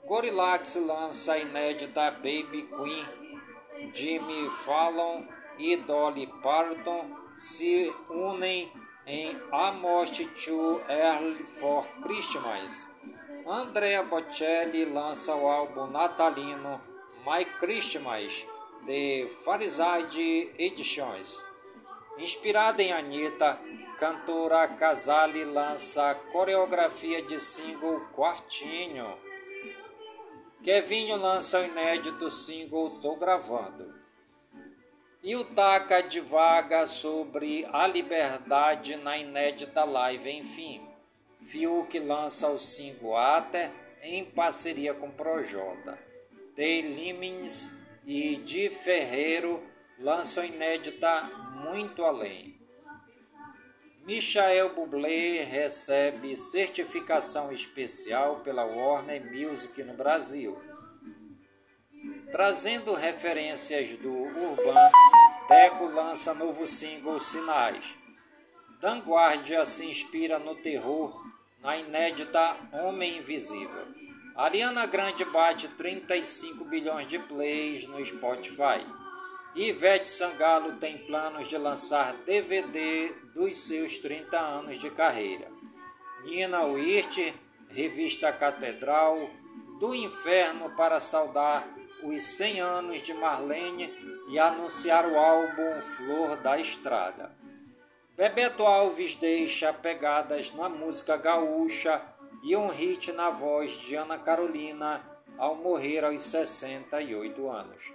Gorillax 0.06 0.76
lança 0.76 1.34
a 1.34 1.40
inédita 1.40 2.12
Baby 2.12 2.70
Queen. 2.78 3.92
Jimmy 3.94 4.50
Fallon 4.64 5.26
e 5.60 5.76
Dolly 5.76 6.28
Parton 6.42 7.14
se 7.36 7.94
unem 8.10 8.72
em 9.08 9.40
Almost 9.52 10.26
Too 10.44 10.82
Early 10.90 11.44
for 11.44 11.86
Christmas. 12.02 12.92
Andrea 13.48 14.02
Bocelli 14.04 14.86
lança 14.86 15.36
o 15.36 15.48
álbum 15.48 15.86
natalino 15.88 16.82
My 17.26 17.46
Christmas 17.60 18.46
de 18.84 19.30
Farizade 19.44 20.52
Editions. 20.58 21.44
Inspirada 22.18 22.82
em 22.82 22.94
Anitta, 22.94 23.60
cantora 24.00 24.68
Casale 24.70 25.44
lança 25.44 26.16
coreografia 26.32 27.22
de 27.22 27.40
single 27.40 28.02
Quartinho. 28.16 29.18
Kevinho 30.64 31.18
lança 31.18 31.60
o 31.60 31.66
inédito 31.66 32.32
single 32.32 33.00
Tô 33.02 33.16
Gravando. 33.18 34.05
E 35.26 35.36
o 35.36 35.44
Taka 35.44 36.02
divaga 36.02 36.86
sobre 36.86 37.66
a 37.74 37.88
liberdade 37.88 38.96
na 38.98 39.18
inédita 39.18 39.84
live, 39.84 40.30
enfim. 40.30 40.88
Fiuk 41.42 41.98
lança 41.98 42.48
o 42.48 42.60
single 42.60 43.18
Até 43.18 43.72
em 44.04 44.24
parceria 44.24 44.94
com 44.94 45.10
Projota. 45.10 45.98
Tay 46.56 46.82
Limins 46.82 47.72
e 48.06 48.36
Di 48.36 48.70
Ferreiro 48.70 49.64
lançam 49.98 50.46
inédita 50.46 51.24
Muito 51.56 52.06
Além. 52.06 52.56
Michael 54.06 54.76
Bublé 54.76 55.42
recebe 55.42 56.38
certificação 56.38 57.52
especial 57.52 58.42
pela 58.42 58.64
Warner 58.64 59.26
Music 59.34 59.84
no 59.84 59.96
Brasil. 59.96 60.56
Trazendo 62.32 62.94
referências 62.94 63.98
do 63.98 64.12
Urban, 64.12 64.76
Deco 65.48 65.86
lança 65.86 66.34
novo 66.34 66.66
single 66.66 67.20
Sinais. 67.20 67.96
Vanguardia 68.82 69.66
se 69.66 69.86
inspira 69.86 70.40
no 70.40 70.56
terror 70.56 71.24
na 71.62 71.78
inédita 71.78 72.58
Homem 72.74 73.18
Invisível. 73.18 73.88
Ariana 74.36 74.86
Grande 74.86 75.24
bate 75.26 75.68
35 75.70 76.66
bilhões 76.66 77.08
de 77.08 77.20
plays 77.20 77.88
no 77.88 78.04
Spotify. 78.04 78.86
Ivete 79.56 80.10
Sangalo 80.10 80.74
tem 80.74 80.98
planos 81.06 81.48
de 81.48 81.58
lançar 81.58 82.14
DVD 82.26 83.14
dos 83.34 83.58
seus 83.66 84.00
30 84.00 84.38
anos 84.38 84.80
de 84.80 84.90
carreira. 84.90 85.50
Nina 86.26 86.64
Wirt, 86.64 87.34
revista 87.70 88.34
Catedral, 88.34 89.30
do 89.80 89.94
Inferno 89.96 90.76
para 90.76 91.00
saudar 91.00 91.75
os 92.08 92.24
100 92.24 92.60
anos 92.60 93.02
de 93.02 93.14
Marlene 93.14 93.94
e 94.30 94.40
anunciar 94.40 95.06
o 95.06 95.18
álbum 95.18 95.82
Flor 95.82 96.38
da 96.38 96.60
Estrada. 96.60 97.36
Bebeto 98.16 98.64
Alves 98.64 99.16
deixa 99.16 99.74
pegadas 99.74 100.54
na 100.54 100.70
música 100.70 101.18
gaúcha 101.18 102.02
e 102.44 102.56
um 102.56 102.70
hit 102.70 103.12
na 103.12 103.30
voz 103.30 103.74
de 103.74 103.96
Ana 103.96 104.18
Carolina 104.18 105.04
ao 105.38 105.56
morrer 105.56 106.04
aos 106.04 106.24
68 106.24 107.50
anos. 107.50 107.92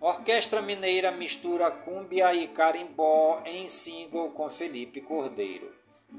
Orquestra 0.00 0.60
Mineira 0.60 1.12
mistura 1.12 1.70
cúmbia 1.70 2.34
e 2.34 2.48
carimbó 2.48 3.40
em 3.46 3.68
single 3.68 4.32
com 4.32 4.50
Felipe 4.50 5.00
Cordeiro. 5.00 5.72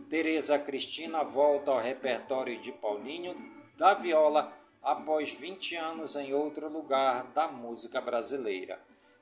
Tereza 0.10 0.58
Cristina 0.58 1.24
volta 1.24 1.72
ao 1.72 1.80
repertório 1.80 2.60
de 2.62 2.72
Paulinho 2.72 3.36
da 3.78 3.94
viola 3.94 4.52
após 4.86 5.32
20 5.32 5.76
anos 5.76 6.16
em 6.16 6.32
outro 6.32 6.70
lugar 6.70 7.24
da 7.34 7.48
música 7.48 8.00
brasileira. 8.00 8.80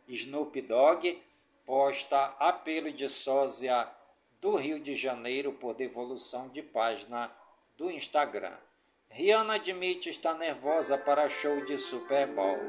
Snoop 0.10 0.62
Dogg 0.62 1.24
posta 1.66 2.36
apelo 2.38 2.92
de 2.92 3.08
sósia 3.08 3.90
do 4.42 4.58
Rio 4.58 4.78
de 4.78 4.94
Janeiro 4.94 5.54
por 5.54 5.74
devolução 5.74 6.50
de 6.50 6.62
página 6.62 7.34
do 7.78 7.90
Instagram. 7.90 8.58
Rihanna 9.08 9.54
admite 9.54 10.10
estar 10.10 10.34
nervosa 10.34 10.98
para 10.98 11.30
show 11.30 11.64
de 11.64 11.78
Super 11.78 12.28
Bowl. 12.28 12.60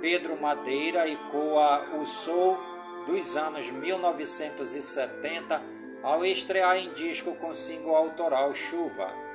Pedro 0.00 0.36
Madeira 0.40 1.08
ecoa 1.08 2.00
o 2.00 2.04
soul 2.04 2.58
dos 3.06 3.36
anos 3.36 3.70
1970 3.70 5.62
ao 6.02 6.24
estrear 6.24 6.78
em 6.78 6.92
disco 6.94 7.36
com 7.36 7.54
single 7.54 7.94
autoral 7.94 8.52
Chuva. 8.52 9.27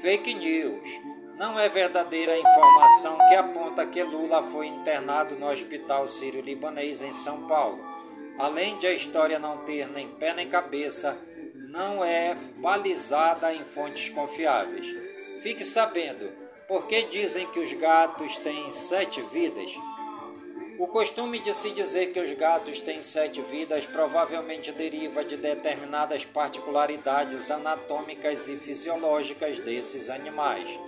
Fake 0.00 0.32
news. 0.32 0.88
Não 1.36 1.60
é 1.60 1.68
verdadeira 1.68 2.32
a 2.32 2.38
informação 2.38 3.18
que 3.28 3.34
aponta 3.34 3.84
que 3.84 4.02
Lula 4.02 4.42
foi 4.42 4.66
internado 4.66 5.36
no 5.36 5.46
Hospital 5.50 6.08
Sírio-Libanês 6.08 7.02
em 7.02 7.12
São 7.12 7.46
Paulo. 7.46 7.84
Além 8.38 8.78
de 8.78 8.86
a 8.86 8.94
história 8.94 9.38
não 9.38 9.58
ter 9.58 9.90
nem 9.90 10.08
pé 10.08 10.32
nem 10.32 10.48
cabeça, 10.48 11.18
não 11.54 12.02
é 12.02 12.34
balizada 12.34 13.52
em 13.52 13.62
fontes 13.62 14.08
confiáveis. 14.08 14.86
Fique 15.42 15.62
sabendo, 15.62 16.32
por 16.66 16.86
que 16.86 17.02
dizem 17.02 17.46
que 17.50 17.60
os 17.60 17.72
gatos 17.74 18.38
têm 18.38 18.70
sete 18.70 19.20
vidas? 19.30 19.70
O 20.80 20.88
costume 20.88 21.38
de 21.38 21.52
se 21.52 21.72
dizer 21.72 22.06
que 22.06 22.18
os 22.18 22.32
gatos 22.32 22.80
têm 22.80 23.02
sete 23.02 23.42
vidas 23.42 23.84
provavelmente 23.84 24.72
deriva 24.72 25.22
de 25.22 25.36
determinadas 25.36 26.24
particularidades 26.24 27.50
anatômicas 27.50 28.48
e 28.48 28.56
fisiológicas 28.56 29.60
desses 29.60 30.08
animais. 30.08 30.80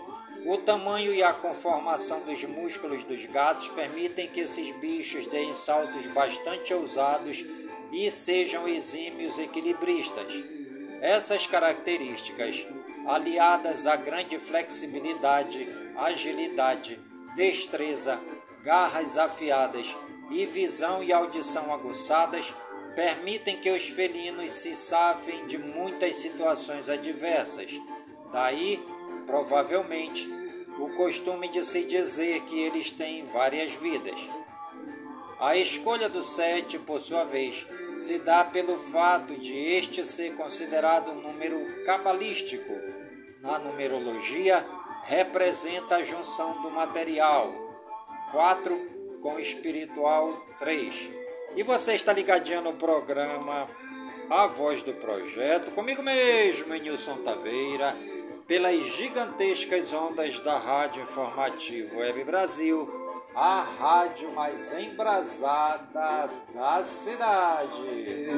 O 0.47 0.57
tamanho 0.57 1.13
e 1.13 1.23
a 1.23 1.35
conformação 1.35 2.23
dos 2.23 2.43
músculos 2.45 3.05
dos 3.05 3.27
gatos 3.27 3.69
permitem 3.69 4.29
que 4.29 4.41
esses 4.41 4.71
bichos 4.81 5.27
deem 5.27 5.53
saltos 5.53 6.07
bastante 6.07 6.73
ousados 6.73 7.45
e 7.93 8.11
sejam 8.11 8.67
exímios 8.67 9.39
equilibristas. 9.39 10.43
Essas 11.03 11.47
características 11.47 12.67
aliadas 13.07 13.87
à 13.87 13.95
grande 13.95 14.39
flexibilidade, 14.39 15.69
agilidade, 15.99 16.99
destreza, 17.37 18.19
garras 18.63 19.19
afiadas 19.19 19.97
e 20.31 20.47
visão 20.47 21.03
e 21.03 21.13
audição 21.13 21.73
aguçadas, 21.73 22.55
permitem 22.95 23.61
que 23.61 23.71
os 23.71 23.89
felinos 23.89 24.51
se 24.51 24.75
safem 24.75 25.47
de 25.47 25.59
muitas 25.59 26.17
situações 26.17 26.89
adversas. 26.89 27.81
Daí, 28.33 28.83
provavelmente, 29.27 30.29
o 30.79 30.89
costume 30.97 31.49
de 31.49 31.65
se 31.65 31.85
dizer 31.85 32.43
que 32.43 32.59
eles 32.61 32.93
têm 32.93 33.27
várias 33.27 33.73
vidas. 33.75 34.29
A 35.39 35.57
escolha 35.57 36.09
do 36.09 36.23
sete, 36.23 36.79
por 36.79 37.01
sua 37.01 37.25
vez, 37.25 37.67
se 37.97 38.21
dá 38.21 38.45
pelo 38.45 38.79
fato 38.79 39.37
de 39.37 39.53
este 39.53 40.07
ser 40.07 40.37
considerado 40.37 41.11
um 41.11 41.21
número 41.21 41.85
cabalístico. 41.85 42.73
Na 43.41 43.59
numerologia, 43.59 44.65
representa 45.03 45.97
a 45.97 46.03
junção 46.03 46.63
do 46.63 46.71
material 46.71 47.62
4 48.33 49.21
com 49.23 49.39
espiritual 49.39 50.45
3. 50.59 51.13
E 51.55 51.63
você 51.63 51.95
está 51.95 52.13
ligadinho 52.13 52.63
no 52.63 52.73
programa 52.73 53.69
A 54.29 54.47
Voz 54.49 54.83
do 54.83 54.95
Projeto, 54.95 55.71
comigo 55.73 56.03
mesmo, 56.03 56.75
Nilson 56.75 57.19
Taveira, 57.19 57.97
pelas 58.49 58.85
gigantescas 58.97 59.93
ondas 59.93 60.41
da 60.41 60.59
Rádio 60.59 61.03
Informativo 61.03 61.99
Web 61.99 62.25
Brasil 62.25 63.03
a 63.35 63.63
rádio 63.63 64.31
mais 64.33 64.73
embrasada 64.79 66.31
da 66.55 66.83
cidade. 66.83 68.29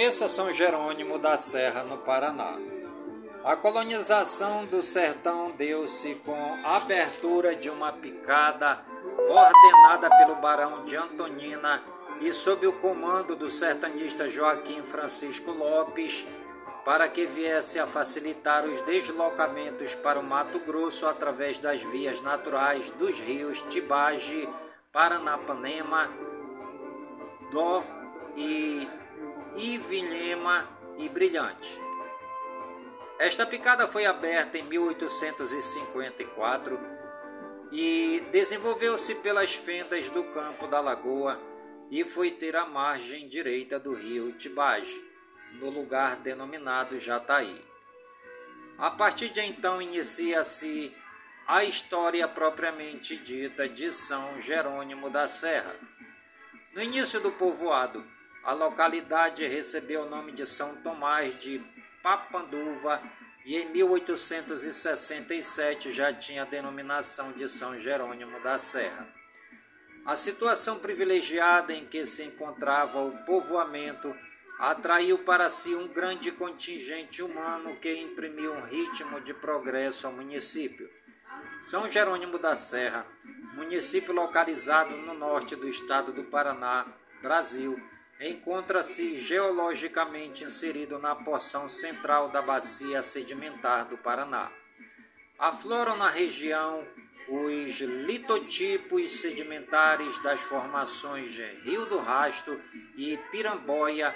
Conheça 0.00 0.28
São 0.28 0.50
Jerônimo 0.50 1.18
da 1.18 1.36
Serra, 1.36 1.82
no 1.82 1.98
Paraná. 1.98 2.58
A 3.44 3.54
colonização 3.54 4.64
do 4.64 4.82
sertão 4.82 5.50
deu-se 5.50 6.14
com 6.24 6.54
a 6.64 6.78
abertura 6.78 7.54
de 7.54 7.68
uma 7.68 7.92
picada 7.92 8.80
ordenada 9.28 10.08
pelo 10.16 10.36
barão 10.36 10.84
de 10.84 10.96
Antonina 10.96 11.82
e 12.18 12.32
sob 12.32 12.66
o 12.66 12.72
comando 12.80 13.36
do 13.36 13.50
sertanista 13.50 14.26
Joaquim 14.26 14.82
Francisco 14.82 15.50
Lopes, 15.50 16.26
para 16.82 17.06
que 17.06 17.26
viesse 17.26 17.78
a 17.78 17.86
facilitar 17.86 18.64
os 18.64 18.80
deslocamentos 18.80 19.94
para 19.94 20.18
o 20.18 20.24
Mato 20.24 20.60
Grosso 20.60 21.06
através 21.06 21.58
das 21.58 21.82
vias 21.82 22.22
naturais 22.22 22.88
dos 22.88 23.20
rios 23.20 23.60
Tibage, 23.68 24.48
Paranapanema, 24.90 26.08
Dó 27.52 27.84
e 28.34 28.88
Ivilhema 29.56 30.68
e 30.98 31.08
Brilhante. 31.08 31.80
Esta 33.18 33.44
picada 33.44 33.88
foi 33.88 34.06
aberta 34.06 34.58
em 34.58 34.62
1854 34.62 36.80
e 37.72 38.24
desenvolveu-se 38.30 39.16
pelas 39.16 39.52
fendas 39.54 40.08
do 40.10 40.22
campo 40.24 40.66
da 40.66 40.80
lagoa 40.80 41.40
e 41.90 42.02
foi 42.04 42.30
ter 42.30 42.56
a 42.56 42.64
margem 42.64 43.28
direita 43.28 43.78
do 43.78 43.92
rio 43.92 44.32
Tibage, 44.38 45.04
no 45.54 45.68
lugar 45.68 46.16
denominado 46.16 46.98
Jataí. 46.98 47.62
A 48.78 48.90
partir 48.90 49.28
de 49.28 49.40
então 49.40 49.82
inicia-se 49.82 50.96
a 51.46 51.64
história 51.64 52.26
propriamente 52.28 53.16
dita 53.16 53.68
de 53.68 53.92
São 53.92 54.40
Jerônimo 54.40 55.10
da 55.10 55.28
Serra. 55.28 55.74
No 56.72 56.80
início 56.80 57.20
do 57.20 57.32
povoado, 57.32 58.02
a 58.42 58.52
localidade 58.52 59.46
recebeu 59.46 60.02
o 60.02 60.08
nome 60.08 60.32
de 60.32 60.44
São 60.46 60.74
Tomás 60.76 61.38
de 61.38 61.62
Papanduva 62.02 63.00
e 63.44 63.56
em 63.56 63.66
1867 63.70 65.92
já 65.92 66.10
tinha 66.12 66.42
a 66.42 66.46
denominação 66.46 67.32
de 67.32 67.48
São 67.48 67.78
Jerônimo 67.78 68.40
da 68.40 68.58
Serra. 68.58 69.08
A 70.04 70.14
situação 70.16 70.78
privilegiada 70.78 71.72
em 71.72 71.86
que 71.86 72.04
se 72.06 72.24
encontrava 72.24 73.00
o 73.00 73.24
povoamento 73.24 74.14
atraiu 74.58 75.18
para 75.18 75.48
si 75.48 75.74
um 75.74 75.88
grande 75.88 76.30
contingente 76.32 77.22
humano 77.22 77.76
que 77.76 77.94
imprimiu 77.94 78.52
um 78.52 78.64
ritmo 78.64 79.20
de 79.20 79.32
progresso 79.34 80.06
ao 80.06 80.12
município. 80.12 80.90
São 81.60 81.90
Jerônimo 81.90 82.38
da 82.38 82.54
Serra, 82.54 83.06
município 83.54 84.14
localizado 84.14 84.96
no 84.96 85.14
norte 85.14 85.56
do 85.56 85.68
estado 85.68 86.12
do 86.12 86.24
Paraná, 86.24 86.86
Brasil, 87.22 87.80
encontra-se 88.20 89.14
geologicamente 89.14 90.44
inserido 90.44 90.98
na 90.98 91.14
porção 91.14 91.68
central 91.68 92.28
da 92.28 92.42
bacia 92.42 93.02
sedimentar 93.02 93.86
do 93.86 93.96
Paraná. 93.96 94.50
Afloram 95.38 95.96
na 95.96 96.10
região 96.10 96.86
os 97.26 97.80
litotipos 97.80 99.20
sedimentares 99.20 100.18
das 100.22 100.42
formações 100.42 101.38
Rio 101.64 101.86
do 101.86 101.98
Rasto 101.98 102.60
e 102.96 103.16
Piramboia, 103.30 104.14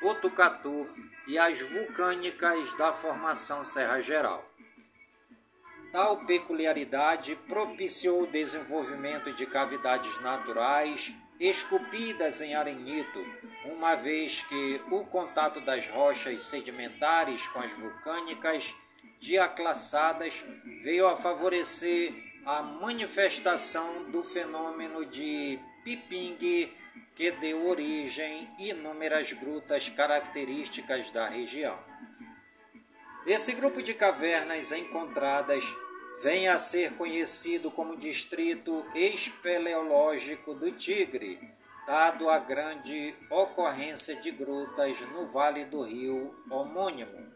Botucatu 0.00 0.88
e 1.28 1.38
as 1.38 1.60
vulcânicas 1.60 2.74
da 2.74 2.92
formação 2.92 3.64
Serra 3.64 4.00
Geral. 4.00 4.44
Tal 5.92 6.24
peculiaridade 6.24 7.36
propiciou 7.46 8.22
o 8.22 8.26
desenvolvimento 8.26 9.32
de 9.32 9.46
cavidades 9.46 10.20
naturais 10.20 11.14
esculpidas 11.38 12.40
em 12.40 12.54
arenito, 12.54 13.24
uma 13.64 13.94
vez 13.94 14.42
que 14.42 14.80
o 14.90 15.04
contato 15.06 15.60
das 15.60 15.86
rochas 15.88 16.42
sedimentares 16.42 17.48
com 17.48 17.60
as 17.60 17.72
vulcânicas 17.72 18.74
diaclassadas 19.20 20.44
veio 20.82 21.08
a 21.08 21.16
favorecer 21.16 22.12
a 22.44 22.62
manifestação 22.62 24.10
do 24.10 24.22
fenômeno 24.22 25.06
de 25.06 25.58
piping 25.82 26.36
que 27.14 27.30
deu 27.32 27.66
origem 27.66 28.50
a 28.58 28.62
inúmeras 28.62 29.32
grutas 29.32 29.88
características 29.88 31.10
da 31.10 31.28
região. 31.28 31.78
Esse 33.26 33.52
grupo 33.54 33.82
de 33.82 33.94
cavernas 33.94 34.72
encontradas 34.72 35.64
vem 36.22 36.48
a 36.48 36.58
ser 36.58 36.94
conhecido 36.94 37.70
como 37.70 37.96
Distrito 37.96 38.84
Espeleológico 38.94 40.54
do 40.54 40.70
Tigre, 40.72 41.38
dado 41.86 42.30
a 42.30 42.38
grande 42.38 43.14
ocorrência 43.30 44.16
de 44.16 44.30
grutas 44.30 45.00
no 45.12 45.26
vale 45.26 45.64
do 45.64 45.82
rio 45.82 46.34
homônimo. 46.50 47.32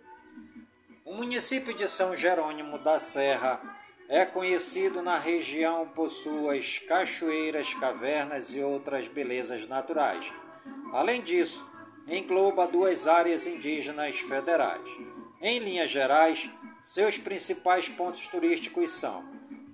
O 1.04 1.14
município 1.14 1.74
de 1.74 1.88
São 1.88 2.14
Jerônimo 2.14 2.78
da 2.78 2.98
Serra 2.98 3.60
é 4.08 4.24
conhecido 4.24 5.02
na 5.02 5.18
região 5.18 5.88
por 5.88 6.08
suas 6.08 6.78
cachoeiras, 6.78 7.74
cavernas 7.74 8.54
e 8.54 8.60
outras 8.60 9.06
belezas 9.06 9.66
naturais. 9.66 10.32
Além 10.92 11.20
disso, 11.20 11.66
engloba 12.06 12.66
duas 12.66 13.06
áreas 13.06 13.46
indígenas 13.46 14.18
federais. 14.20 14.88
Em 15.40 15.58
linhas 15.58 15.90
gerais, 15.90 16.50
seus 16.82 17.18
principais 17.18 17.88
pontos 17.88 18.28
turísticos 18.28 18.90
são 18.92 19.24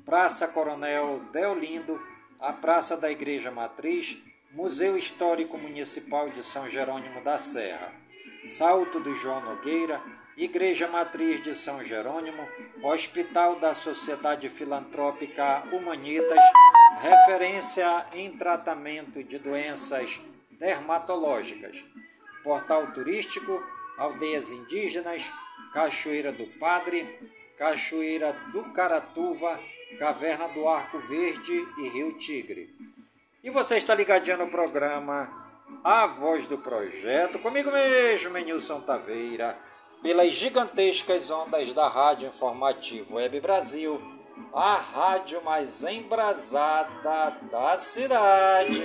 Praça 0.05 0.49
Coronel 0.49 1.21
Deolindo, 1.33 2.01
a 2.41 2.53
Praça 2.53 2.97
da 2.97 3.11
Igreja 3.11 3.51
Matriz, 3.51 4.19
Museu 4.53 4.97
Histórico 4.97 5.57
Municipal 5.57 6.31
de 6.31 6.43
São 6.43 6.69
Jerônimo 6.69 7.23
da 7.23 7.39
Serra, 7.39 7.93
Salto 8.47 9.01
do 9.01 9.15
João 9.15 9.41
Nogueira, 9.41 10.01
Igreja 10.37 10.89
Matriz 10.89 11.43
de 11.43 11.55
São 11.55 11.83
Jerônimo, 11.83 12.47
Hospital 12.83 13.57
da 13.57 13.73
Sociedade 13.73 14.49
Filantrópica 14.49 15.63
Humanitas, 15.73 16.45
referência 17.01 18.07
em 18.15 18.37
tratamento 18.37 19.23
de 19.23 19.39
doenças 19.39 20.21
dermatológicas, 20.59 21.85
Portal 22.43 22.93
Turístico, 22.93 23.63
Aldeias 23.97 24.51
Indígenas, 24.51 25.33
Cachoeira 25.75 26.33
do 26.33 26.47
Padre, 26.59 27.05
Cachoeira 27.59 28.33
do 28.53 28.73
Caratuva, 28.73 29.61
Caverna 29.99 30.49
do 30.49 30.67
Arco 30.69 31.01
Verde 31.01 31.53
e 31.53 31.89
Rio 31.89 32.17
Tigre. 32.17 32.71
E 33.43 33.51
você 33.51 33.77
está 33.77 33.95
ligadinho 33.95 34.39
no 34.39 34.49
programa 34.49 35.29
A 35.83 36.07
Voz 36.07 36.47
do 36.47 36.59
Projeto, 36.59 37.41
comigo 37.41 37.71
mesmo, 37.73 38.31
Menilson 38.31 38.81
Taveira 38.81 39.59
pelas 40.05 40.35
gigantescas 40.35 41.31
ondas 41.31 41.73
da 41.73 41.89
Rádio 41.89 42.29
Informativo 42.29 43.17
Web 43.17 43.41
Brasil, 43.41 43.99
a 44.53 44.75
rádio 44.75 45.43
mais 45.43 45.83
embrasada 45.83 47.31
da 47.51 47.79
cidade. 47.79 48.85